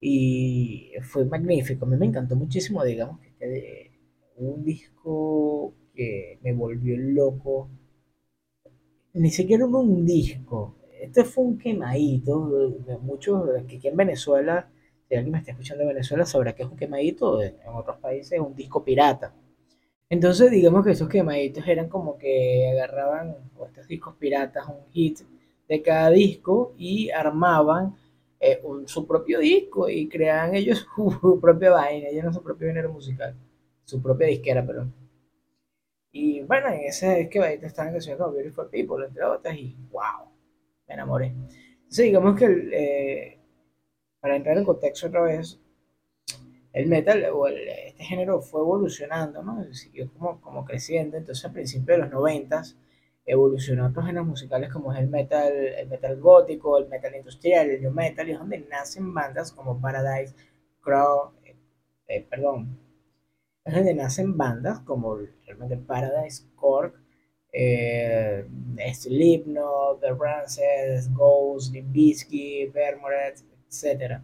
Y 0.00 0.92
fue 1.02 1.24
magnífico, 1.26 1.84
a 1.84 1.88
mí 1.88 1.96
me 1.96 2.06
encantó 2.06 2.36
muchísimo, 2.36 2.82
digamos, 2.84 3.20
que 3.20 3.28
este, 3.28 3.90
un 4.36 4.64
disco 4.64 5.74
que 5.94 6.38
me 6.42 6.52
volvió 6.54 6.96
loco 6.96 7.68
ni 9.14 9.30
siquiera 9.30 9.66
hubo 9.66 9.80
un 9.80 10.06
disco. 10.06 10.76
Este 11.00 11.24
fue 11.24 11.44
un 11.44 11.58
quemadito. 11.58 12.38
Muchos 13.02 13.48
que 13.66 13.76
aquí 13.76 13.88
en 13.88 13.96
Venezuela, 13.96 14.68
si 15.08 15.14
alguien 15.14 15.32
me 15.32 15.38
está 15.38 15.52
escuchando 15.52 15.82
de 15.82 15.88
Venezuela, 15.88 16.24
sabrá 16.24 16.54
que 16.54 16.62
es 16.62 16.68
un 16.68 16.76
quemadito. 16.76 17.42
En 17.42 17.56
otros 17.74 17.98
países 17.98 18.32
es 18.32 18.40
un 18.40 18.54
disco 18.54 18.84
pirata. 18.84 19.34
Entonces, 20.08 20.50
digamos 20.50 20.84
que 20.84 20.92
esos 20.92 21.08
quemaditos 21.08 21.66
eran 21.68 21.88
como 21.88 22.18
que 22.18 22.68
agarraban 22.72 23.36
estos 23.66 23.86
discos 23.86 24.16
piratas, 24.16 24.66
un 24.68 24.90
hit 24.92 25.20
de 25.70 25.82
cada 25.82 26.10
disco 26.10 26.74
y 26.76 27.10
armaban 27.10 27.94
eh, 28.40 28.60
su 28.86 29.06
propio 29.06 29.38
disco 29.38 29.88
y 29.88 30.08
creaban 30.08 30.56
ellos 30.56 30.84
su 30.96 31.38
propia 31.40 31.70
vaina, 31.70 32.08
ellos 32.08 32.24
no 32.24 32.32
su 32.32 32.42
propio 32.42 32.66
género 32.66 32.92
musical, 32.92 33.36
su 33.84 34.02
propia 34.02 34.26
disquera, 34.26 34.66
perdón. 34.66 34.92
Y 36.10 36.42
bueno, 36.42 36.70
en 36.70 36.80
ese 36.80 37.20
es 37.20 37.28
que 37.28 37.38
estaba 37.38 37.68
estaban 37.68 37.92
canciones 37.92 38.20
como 38.20 38.32
Beautiful 38.32 38.68
People, 38.68 39.06
entre 39.06 39.22
otras, 39.22 39.56
y 39.56 39.76
wow, 39.92 40.28
me 40.88 40.94
enamoré. 40.94 41.26
Entonces, 41.26 42.04
digamos 42.04 42.36
que 42.36 42.46
eh, 42.72 43.38
para 44.18 44.34
entrar 44.34 44.58
en 44.58 44.64
contexto 44.64 45.06
otra 45.06 45.22
vez, 45.22 45.60
el 46.72 46.88
metal 46.88 47.24
o 47.32 47.46
este 47.46 48.02
género 48.02 48.40
fue 48.40 48.60
evolucionando, 48.60 49.40
¿no? 49.44 49.72
Siguió 49.72 50.12
como, 50.14 50.40
como 50.40 50.64
creciendo. 50.64 51.16
Entonces, 51.16 51.44
a 51.44 51.52
principios 51.52 51.96
de 51.96 51.98
los 51.98 52.10
noventas, 52.10 52.76
evolucionó 53.30 53.86
otros 53.86 54.06
géneros 54.06 54.26
musicales 54.26 54.72
como 54.72 54.92
es 54.92 54.98
el 54.98 55.08
metal, 55.08 55.52
el 55.52 55.88
metal 55.88 56.20
gótico, 56.20 56.78
el 56.78 56.88
metal 56.88 57.14
industrial, 57.14 57.70
el 57.70 57.80
new 57.80 57.92
metal, 57.92 58.28
y 58.28 58.32
es 58.32 58.38
donde 58.38 58.58
nacen 58.60 59.14
bandas 59.14 59.52
como 59.52 59.80
Paradise, 59.80 60.34
Crow, 60.80 61.32
eh, 61.44 61.56
eh, 62.08 62.26
perdón, 62.28 62.78
es 63.64 63.74
donde 63.74 63.94
nacen 63.94 64.36
bandas 64.36 64.80
como 64.80 65.16
realmente 65.46 65.76
Paradise, 65.76 66.44
Cork, 66.56 67.00
eh, 67.52 68.46
Slipknot, 68.94 70.00
The 70.00 70.12
Rancid, 70.12 71.12
Ghost, 71.14 71.72
Limbisky, 71.72 72.66
Vermoret, 72.66 73.40
etc. 73.68 74.22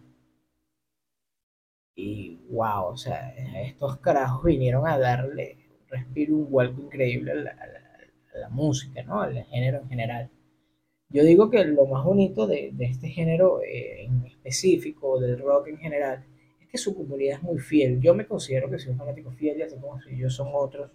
Y 1.95 2.39
wow, 2.49 2.87
o 2.87 2.97
sea, 2.97 3.29
estos 3.61 3.97
carajos 3.97 4.43
vinieron 4.43 4.87
a 4.87 4.97
darle 4.99 5.57
respiro, 5.89 6.35
un 6.35 6.51
vuelco 6.51 6.81
increíble 6.81 7.31
a 7.31 7.35
la, 7.35 7.86
música, 8.49 9.03
¿no? 9.03 9.21
Al 9.21 9.43
género 9.45 9.79
en 9.81 9.89
general. 9.89 10.29
Yo 11.09 11.23
digo 11.23 11.49
que 11.49 11.63
lo 11.63 11.85
más 11.85 12.03
bonito 12.03 12.47
de, 12.47 12.73
este 12.79 13.09
género 13.09 13.61
eh, 13.61 14.05
en 14.05 14.25
específico, 14.25 15.19
del 15.19 15.39
rock 15.39 15.67
en 15.67 15.77
general, 15.77 16.25
que 16.69 16.77
su 16.77 16.95
comunidad 16.95 17.37
es 17.37 17.43
muy 17.43 17.59
fiel. 17.59 18.01
Yo 18.01 18.13
me 18.13 18.27
considero 18.27 18.69
que 18.69 18.79
soy 18.79 18.91
un 18.91 18.97
fanático 18.97 19.31
fiel, 19.31 19.61
así 19.61 19.77
como 19.77 20.01
si 20.01 20.17
yo 20.17 20.29
son 20.29 20.49
otros 20.53 20.91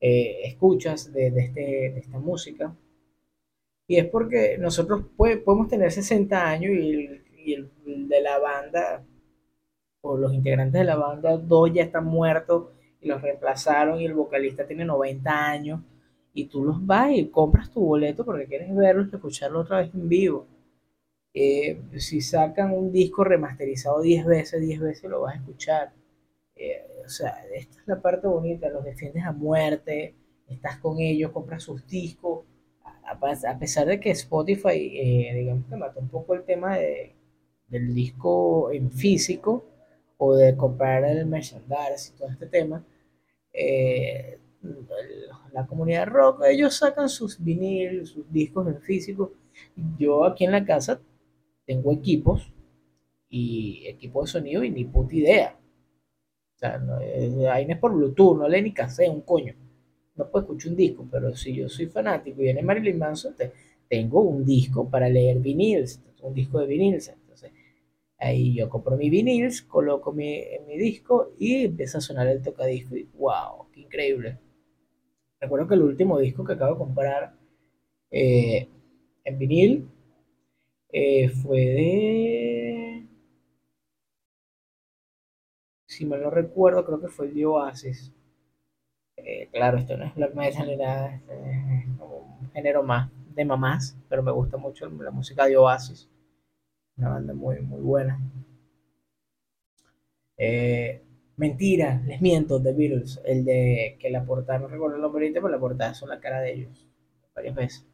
eh, 0.00 0.40
escuchas 0.44 1.12
de, 1.12 1.28
este, 1.28 1.60
de, 1.60 1.98
esta 1.98 2.18
música. 2.18 2.76
Y 3.86 3.96
es 3.96 4.06
porque 4.06 4.58
nosotros 4.58 5.06
podemos 5.16 5.68
tener 5.68 5.90
60 5.90 6.46
años 6.46 6.72
y 6.72 6.90
el, 6.90 7.22
y 7.38 7.54
el, 7.54 8.08
de 8.08 8.20
la 8.20 8.38
banda, 8.38 9.02
o 10.02 10.16
los 10.18 10.34
integrantes 10.34 10.80
de 10.80 10.84
la 10.84 10.96
banda, 10.96 11.38
dos 11.38 11.72
ya 11.72 11.84
están 11.84 12.04
muertos 12.04 12.68
y 13.00 13.08
los 13.08 13.22
reemplazaron 13.22 14.00
y 14.00 14.04
el 14.04 14.12
vocalista 14.12 14.66
tiene 14.66 14.84
90 14.84 15.46
años 15.50 15.80
y 16.38 16.44
tú 16.44 16.64
los 16.64 16.86
vas 16.86 17.10
y 17.12 17.28
compras 17.30 17.68
tu 17.70 17.80
boleto 17.80 18.24
porque 18.24 18.46
quieres 18.46 18.74
verlos 18.74 19.08
y 19.10 19.16
escucharlo 19.16 19.60
otra 19.60 19.78
vez 19.78 19.92
en 19.92 20.08
vivo. 20.08 20.46
Eh, 21.34 21.80
si 21.96 22.20
sacan 22.20 22.72
un 22.72 22.92
disco 22.92 23.24
remasterizado 23.24 24.00
10 24.00 24.24
veces, 24.24 24.60
10 24.60 24.80
veces 24.80 25.10
lo 25.10 25.22
vas 25.22 25.34
a 25.34 25.38
escuchar. 25.38 25.92
Eh, 26.54 26.86
o 27.04 27.08
sea, 27.08 27.44
esta 27.52 27.80
es 27.80 27.88
la 27.88 28.00
parte 28.00 28.28
bonita, 28.28 28.68
los 28.68 28.84
defiendes 28.84 29.24
a 29.24 29.32
muerte, 29.32 30.14
estás 30.46 30.78
con 30.78 31.00
ellos, 31.00 31.32
compras 31.32 31.64
sus 31.64 31.84
discos. 31.88 32.44
A, 33.04 33.58
pesar 33.58 33.86
de 33.86 33.98
que 33.98 34.10
Spotify, 34.10 34.98
eh, 35.00 35.34
digamos 35.34 35.66
que 35.66 35.76
mató 35.76 35.98
un 35.98 36.08
poco 36.08 36.34
el 36.34 36.44
tema 36.44 36.76
de, 36.76 37.16
del 37.66 37.94
disco 37.94 38.70
en 38.70 38.92
físico 38.92 39.64
o 40.18 40.36
de 40.36 40.56
comprar 40.56 41.04
el 41.04 41.26
merchandise 41.26 42.12
y 42.14 42.18
todo 42.18 42.28
este 42.28 42.46
tema, 42.46 42.84
la 45.52 45.66
comunidad 45.66 46.06
rock, 46.06 46.44
ellos 46.48 46.74
sacan 46.74 47.08
sus 47.08 47.42
vinil, 47.42 48.06
sus 48.06 48.30
discos 48.30 48.66
en 48.68 48.80
físico. 48.80 49.32
Yo 49.98 50.24
aquí 50.24 50.44
en 50.44 50.52
la 50.52 50.64
casa 50.64 51.00
tengo 51.64 51.92
equipos 51.92 52.52
y 53.28 53.84
equipos 53.86 54.26
de 54.26 54.40
sonido 54.40 54.64
y 54.64 54.70
ni 54.70 54.84
puta 54.84 55.14
idea. 55.14 55.58
O 56.56 56.58
sea, 56.58 56.78
no, 56.78 56.96
ahí 57.50 57.66
no 57.66 57.74
es 57.74 57.78
por 57.78 57.94
Bluetooth, 57.94 58.38
no 58.38 58.48
le 58.48 58.62
ni 58.62 58.72
casé 58.72 59.08
un 59.08 59.20
coño. 59.22 59.54
No 60.16 60.28
puedo 60.28 60.44
escuchar 60.44 60.72
un 60.72 60.76
disco, 60.76 61.06
pero 61.10 61.34
si 61.36 61.54
yo 61.54 61.68
soy 61.68 61.86
fanático 61.86 62.40
y 62.40 62.44
viene 62.44 62.62
Marilyn 62.62 62.98
Manson, 62.98 63.34
tengo 63.88 64.20
un 64.22 64.44
disco 64.44 64.88
para 64.88 65.08
leer 65.08 65.38
viniles, 65.38 66.02
un 66.22 66.34
disco 66.34 66.58
de 66.58 66.66
viniles. 66.66 67.08
Entonces, 67.08 67.52
ahí 68.18 68.54
yo 68.54 68.68
compro 68.68 68.96
mi 68.96 69.08
viniles, 69.08 69.62
coloco 69.62 70.12
mi, 70.12 70.42
mi 70.66 70.76
disco 70.76 71.32
y 71.38 71.66
empieza 71.66 71.98
a 71.98 72.00
sonar 72.00 72.26
el 72.26 72.42
tocadisco 72.42 72.96
y 72.96 73.04
wow, 73.14 73.68
qué 73.72 73.80
increíble. 73.80 74.38
Recuerdo 75.40 75.68
que 75.68 75.74
el 75.74 75.82
último 75.82 76.18
disco 76.18 76.44
que 76.44 76.52
acabo 76.52 76.72
de 76.74 76.78
comprar 76.78 77.32
eh, 78.10 78.68
en 79.24 79.38
vinil 79.38 79.88
eh, 80.92 81.28
fue 81.30 81.58
de. 81.58 83.06
Si 85.86 86.06
me 86.06 86.18
lo 86.18 86.30
recuerdo, 86.30 86.84
creo 86.86 87.00
que 87.00 87.08
fue 87.08 87.26
el 87.26 87.34
de 87.34 87.44
Oasis. 87.44 88.12
Eh, 89.16 89.48
claro, 89.52 89.76
esto 89.78 89.96
no 89.98 90.06
es 90.06 90.14
black 90.14 90.34
metal 90.34 90.66
ni 90.66 90.76
nada, 90.76 91.14
es 91.28 91.86
un 92.00 92.50
género 92.52 92.82
más 92.82 93.10
de 93.34 93.44
mamás, 93.44 93.96
pero 94.08 94.22
me 94.22 94.32
gusta 94.32 94.56
mucho 94.56 94.88
la 94.88 95.10
música 95.10 95.46
de 95.46 95.56
Oasis. 95.58 96.08
Una 96.96 97.10
banda 97.10 97.34
muy, 97.34 97.60
muy 97.60 97.80
buena. 97.80 98.20
Eh, 100.38 101.02
mentira, 101.38 102.02
les 102.06 102.20
miento, 102.20 102.60
The 102.60 102.72
Beatles, 102.72 103.20
el 103.24 103.44
de 103.44 103.96
que 103.98 104.10
la 104.10 104.24
portada, 104.24 104.58
no 104.58 104.68
recuerdo 104.68 104.96
el 104.96 105.02
nombre 105.02 105.30
pero 105.32 105.48
la 105.48 105.58
portada 105.58 105.94
son 105.94 106.10
la 106.10 106.20
cara 106.20 106.40
de 106.40 106.52
ellos, 106.52 106.86
varias 107.34 107.54
veces. 107.54 107.86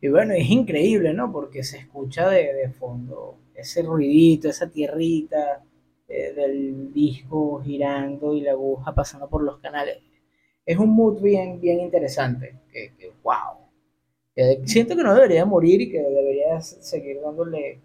Y 0.00 0.08
bueno, 0.08 0.34
es 0.34 0.48
increíble, 0.50 1.14
¿no? 1.14 1.32
Porque 1.32 1.62
se 1.62 1.78
escucha 1.78 2.28
de, 2.28 2.68
fondo 2.70 3.38
ese 3.54 3.82
ruidito, 3.82 4.48
esa 4.48 4.68
tierrita 4.68 5.64
eh, 6.08 6.32
del 6.34 6.92
disco 6.92 7.62
girando 7.62 8.34
y 8.34 8.40
la 8.40 8.52
aguja 8.52 8.94
pasando 8.94 9.28
por 9.28 9.44
los 9.44 9.58
canales. 9.58 9.98
Es 10.66 10.76
un 10.78 10.90
mood 10.90 11.22
bien, 11.22 11.60
bien 11.60 11.80
interesante. 11.80 12.56
Que, 12.72 12.92
wow. 13.22 13.70
siento 14.64 14.96
que 14.96 15.02
no 15.04 15.14
debería 15.14 15.44
morir 15.46 15.80
y 15.80 15.90
que 15.90 16.02
debería 16.02 16.60
seguir 16.60 17.20
dándole 17.22 17.80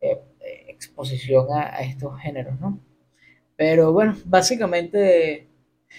eh, 0.00 0.20
eh, 0.40 0.64
exposición 0.68 1.48
a, 1.52 1.80
estos 1.80 2.16
géneros, 2.20 2.60
¿no? 2.60 2.78
Pero 3.56 3.92
bueno, 3.92 4.14
básicamente 4.26 5.48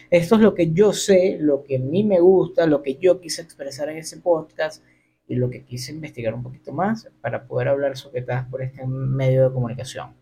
esto 0.09 0.35
es 0.35 0.41
lo 0.41 0.53
que 0.53 0.71
yo 0.71 0.93
sé, 0.93 1.37
lo 1.39 1.63
que 1.63 1.77
a 1.77 1.79
mí 1.79 2.03
me 2.03 2.19
gusta, 2.19 2.65
lo 2.67 2.81
que 2.81 2.95
yo 2.95 3.19
quise 3.19 3.41
expresar 3.41 3.89
en 3.89 3.97
ese 3.97 4.17
podcast 4.17 4.83
y 5.27 5.35
lo 5.35 5.49
que 5.49 5.65
quise 5.65 5.91
investigar 5.91 6.33
un 6.33 6.43
poquito 6.43 6.71
más 6.71 7.09
para 7.21 7.45
poder 7.47 7.67
hablar 7.69 7.97
soquetadas 7.97 8.47
por 8.47 8.61
este 8.61 8.85
medio 8.85 9.47
de 9.47 9.53
comunicación. 9.53 10.15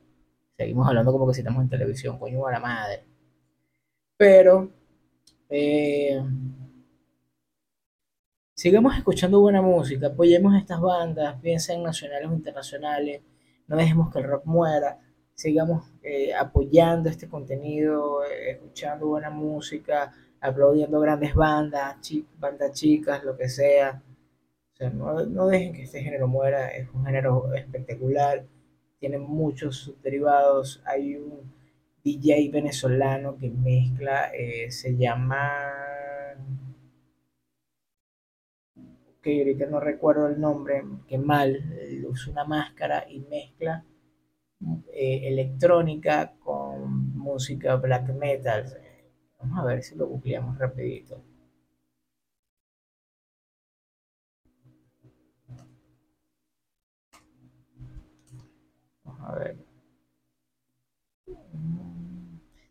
Seguimos 0.58 0.88
hablando 0.88 1.12
como 1.12 1.28
que 1.28 1.34
si 1.34 1.41
estamos 1.41 1.62
en 1.62 1.69
televisión, 1.69 2.17
coño 2.17 2.48
a 2.48 2.52
la 2.52 2.60
madre. 2.60 3.04
Pero 4.17 4.71
eh, 5.50 6.21
sigamos 8.56 8.98
escuchando 8.98 9.41
buena 9.41 9.62
música, 9.62 10.08
apoyemos 10.08 10.56
estas 10.56 10.80
bandas, 10.80 11.39
bien 11.41 11.60
sean 11.60 11.84
nacionales 11.84 12.30
o 12.30 12.34
internacionales, 12.34 13.21
no 13.67 13.76
dejemos 13.76 14.12
que 14.12 14.19
el 14.19 14.26
rock 14.26 14.45
muera, 14.45 15.00
sigamos 15.36 15.91
eh, 16.02 16.34
apoyando 16.34 17.10
este 17.10 17.28
contenido, 17.28 18.24
eh, 18.24 18.52
escuchando 18.52 19.08
buena 19.08 19.30
música, 19.30 20.13
aplaudiendo 20.39 21.00
grandes 21.00 21.36
bandas, 21.36 21.98
bandas 22.39 22.71
chicas, 22.71 23.24
lo 23.24 23.38
que 23.38 23.50
sea. 23.50 24.02
O 24.74 24.78
sea, 24.78 24.89
no, 24.89 25.26
no, 25.26 25.48
dejen 25.48 25.74
que 25.74 25.84
este 25.84 26.02
género 26.02 26.28
muera, 26.28 26.69
es 26.69 26.89
un 26.93 27.06
género 27.06 27.54
espectacular, 27.54 28.45
tiene 29.00 29.17
muchos 29.17 29.78
subderivados, 29.78 30.82
hay 30.86 31.15
un 31.17 31.54
DJ 32.04 32.50
venezolano 32.52 33.38
que 33.38 33.50
mezcla, 33.50 34.32
eh, 34.34 34.71
se 34.71 34.95
llama 34.95 35.50
que 39.21 39.39
ahorita 39.39 39.65
no 39.65 39.80
recuerdo 39.80 40.28
el 40.28 40.39
nombre, 40.39 40.84
que 41.08 41.17
mal, 41.17 41.63
usa 42.08 42.32
una 42.32 42.43
máscara 42.45 43.06
y 43.10 43.21
mezcla 43.21 43.84
eh, 44.94 45.28
electrónica 45.28 46.34
con 46.39 47.18
música 47.18 47.76
black 47.78 48.10
metal. 48.13 48.65
Vamos 49.39 49.60
a 49.60 49.65
ver 49.65 49.84
si 49.84 49.96
lo 49.96 50.08
googleamos 50.08 50.58
rapidito. 50.58 51.22
Vamos 59.04 59.30
a 59.30 59.36
ver. 59.39 59.58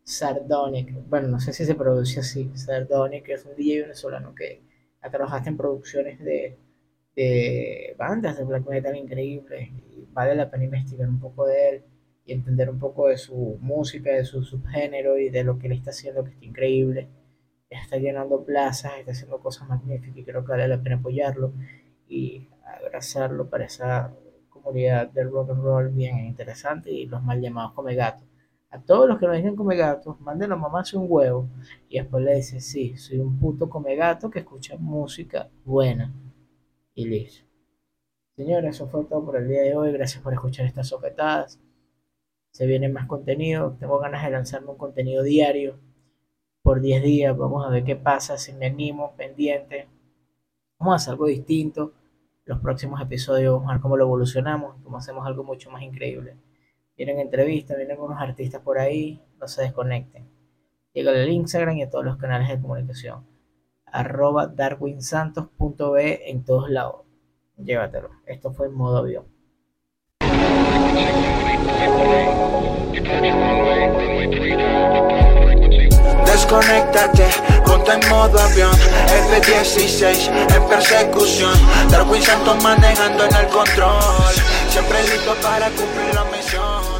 Sardonic, 0.04 1.08
bueno, 1.08 1.28
no 1.28 1.40
sé 1.40 1.52
si 1.52 1.64
se 1.64 1.74
produce 1.74 2.20
así. 2.20 2.50
Sardonic 2.56 3.28
es 3.30 3.44
un 3.44 3.54
DJ 3.56 3.82
venezolano 3.82 4.34
que 4.34 4.62
trabajaste 5.10 5.50
en 5.50 5.56
producciones 5.56 6.18
de, 6.20 6.58
bandas 7.96 8.36
de 8.36 8.44
black 8.44 8.66
metal 8.66 8.96
increíbles 8.96 9.70
vale 10.14 10.34
la 10.34 10.50
pena 10.50 10.64
investigar 10.64 11.08
un 11.08 11.18
poco 11.20 11.46
de 11.46 11.68
él 11.68 11.84
y 12.24 12.32
entender 12.32 12.70
un 12.70 12.78
poco 12.78 13.08
de 13.08 13.18
su 13.18 13.58
música, 13.60 14.12
de 14.12 14.24
su 14.24 14.42
subgénero 14.42 15.18
y 15.18 15.28
de 15.28 15.44
lo 15.44 15.58
que 15.58 15.66
él 15.66 15.74
está 15.74 15.90
haciendo 15.90 16.24
que 16.24 16.30
está 16.30 16.44
increíble. 16.44 17.08
Está 17.68 17.96
llenando 17.98 18.44
plazas, 18.44 18.92
está 18.98 19.12
haciendo 19.12 19.40
cosas 19.40 19.68
magníficas 19.68 20.16
y 20.16 20.24
creo 20.24 20.44
que 20.44 20.52
vale 20.52 20.68
la 20.68 20.80
pena 20.80 20.96
apoyarlo 20.96 21.52
y 22.08 22.48
abrazarlo 22.64 23.50
para 23.50 23.64
esa 23.66 24.14
comunidad 24.48 25.08
del 25.08 25.30
rock 25.30 25.50
and 25.50 25.62
roll 25.62 25.88
bien 25.90 26.24
interesante 26.24 26.90
y 26.90 27.06
los 27.06 27.22
mal 27.22 27.40
llamados 27.40 27.72
come 27.72 27.94
gatos 27.94 28.28
a 28.70 28.80
todos 28.80 29.08
los 29.08 29.20
que 29.20 29.26
nos 29.26 29.36
dicen 29.36 29.54
come 29.54 29.76
gatos, 29.76 30.20
manden 30.20 30.50
a 30.50 30.56
mamá 30.56 30.82
un 30.94 31.06
huevo. 31.08 31.48
Y 31.88 32.00
después 32.00 32.24
le 32.24 32.34
dice, 32.34 32.58
sí, 32.58 32.96
soy 32.96 33.20
un 33.20 33.38
puto 33.38 33.70
come 33.70 33.94
gato 33.94 34.28
que 34.28 34.40
escucha 34.40 34.76
música 34.76 35.48
buena. 35.64 36.12
Y 36.94 37.06
listo. 37.06 37.44
Señores, 38.36 38.76
eso 38.76 38.88
fue 38.88 39.04
todo 39.04 39.24
por 39.24 39.36
el 39.36 39.48
día 39.48 39.62
de 39.62 39.76
hoy. 39.76 39.92
Gracias 39.92 40.22
por 40.22 40.32
escuchar 40.32 40.66
estas 40.66 40.88
sojetadas. 40.88 41.60
Se 42.50 42.66
viene 42.66 42.88
más 42.88 43.06
contenido. 43.06 43.76
Tengo 43.78 43.98
ganas 43.98 44.24
de 44.24 44.30
lanzarme 44.30 44.70
un 44.70 44.78
contenido 44.78 45.22
diario 45.22 45.78
por 46.62 46.80
10 46.80 47.02
días. 47.02 47.36
Vamos 47.36 47.66
a 47.66 47.70
ver 47.70 47.84
qué 47.84 47.96
pasa, 47.96 48.38
si 48.38 48.52
me 48.52 48.66
animo, 48.66 49.14
pendiente. 49.16 49.88
Vamos 50.78 50.92
a 50.92 50.96
hacer 50.96 51.12
algo 51.12 51.26
distinto. 51.26 51.92
Los 52.44 52.60
próximos 52.60 53.00
episodios 53.00 53.54
vamos 53.54 53.70
a 53.70 53.74
ver 53.74 53.82
cómo 53.82 53.96
lo 53.96 54.04
evolucionamos, 54.04 54.76
cómo 54.82 54.98
hacemos 54.98 55.26
algo 55.26 55.44
mucho 55.44 55.70
más 55.70 55.82
increíble 55.82 56.36
vienen 56.96 57.18
entrevistas, 57.18 57.76
vienen 57.76 58.00
unos 58.00 58.20
artistas 58.20 58.60
por 58.62 58.78
ahí, 58.78 59.20
no 59.40 59.48
se 59.48 59.62
desconecten. 59.62 60.28
Llega 60.92 61.10
al 61.10 61.28
Instagram 61.28 61.76
y 61.76 61.82
a 61.82 61.90
todos 61.90 62.04
los 62.04 62.16
canales 62.16 62.48
de 62.48 62.60
comunicación. 62.60 63.26
Arroba 63.94 64.48
darwinsantos.be 64.48 66.28
en 66.28 66.44
todos 66.44 66.68
lados. 66.68 67.02
Llévatelo. 67.56 68.10
Esto 68.26 68.52
fue 68.52 68.66
en 68.66 68.74
modo 68.74 68.98
avión. 68.98 69.24
Desconéctate, 76.26 77.28
ponte 77.64 77.92
en 77.92 78.08
modo 78.10 78.36
avión 78.40 78.74
F-16 79.30 80.56
en 80.56 80.68
persecución 80.68 81.54
Darwin 81.88 82.20
Santos 82.20 82.60
manejando 82.64 83.24
en 83.26 83.34
el 83.36 83.46
control 83.46 84.34
Siempre 84.70 85.02
listo 85.04 85.34
para 85.40 85.68
cumplir 85.70 86.12
la 86.14 86.24
misión 86.24 86.93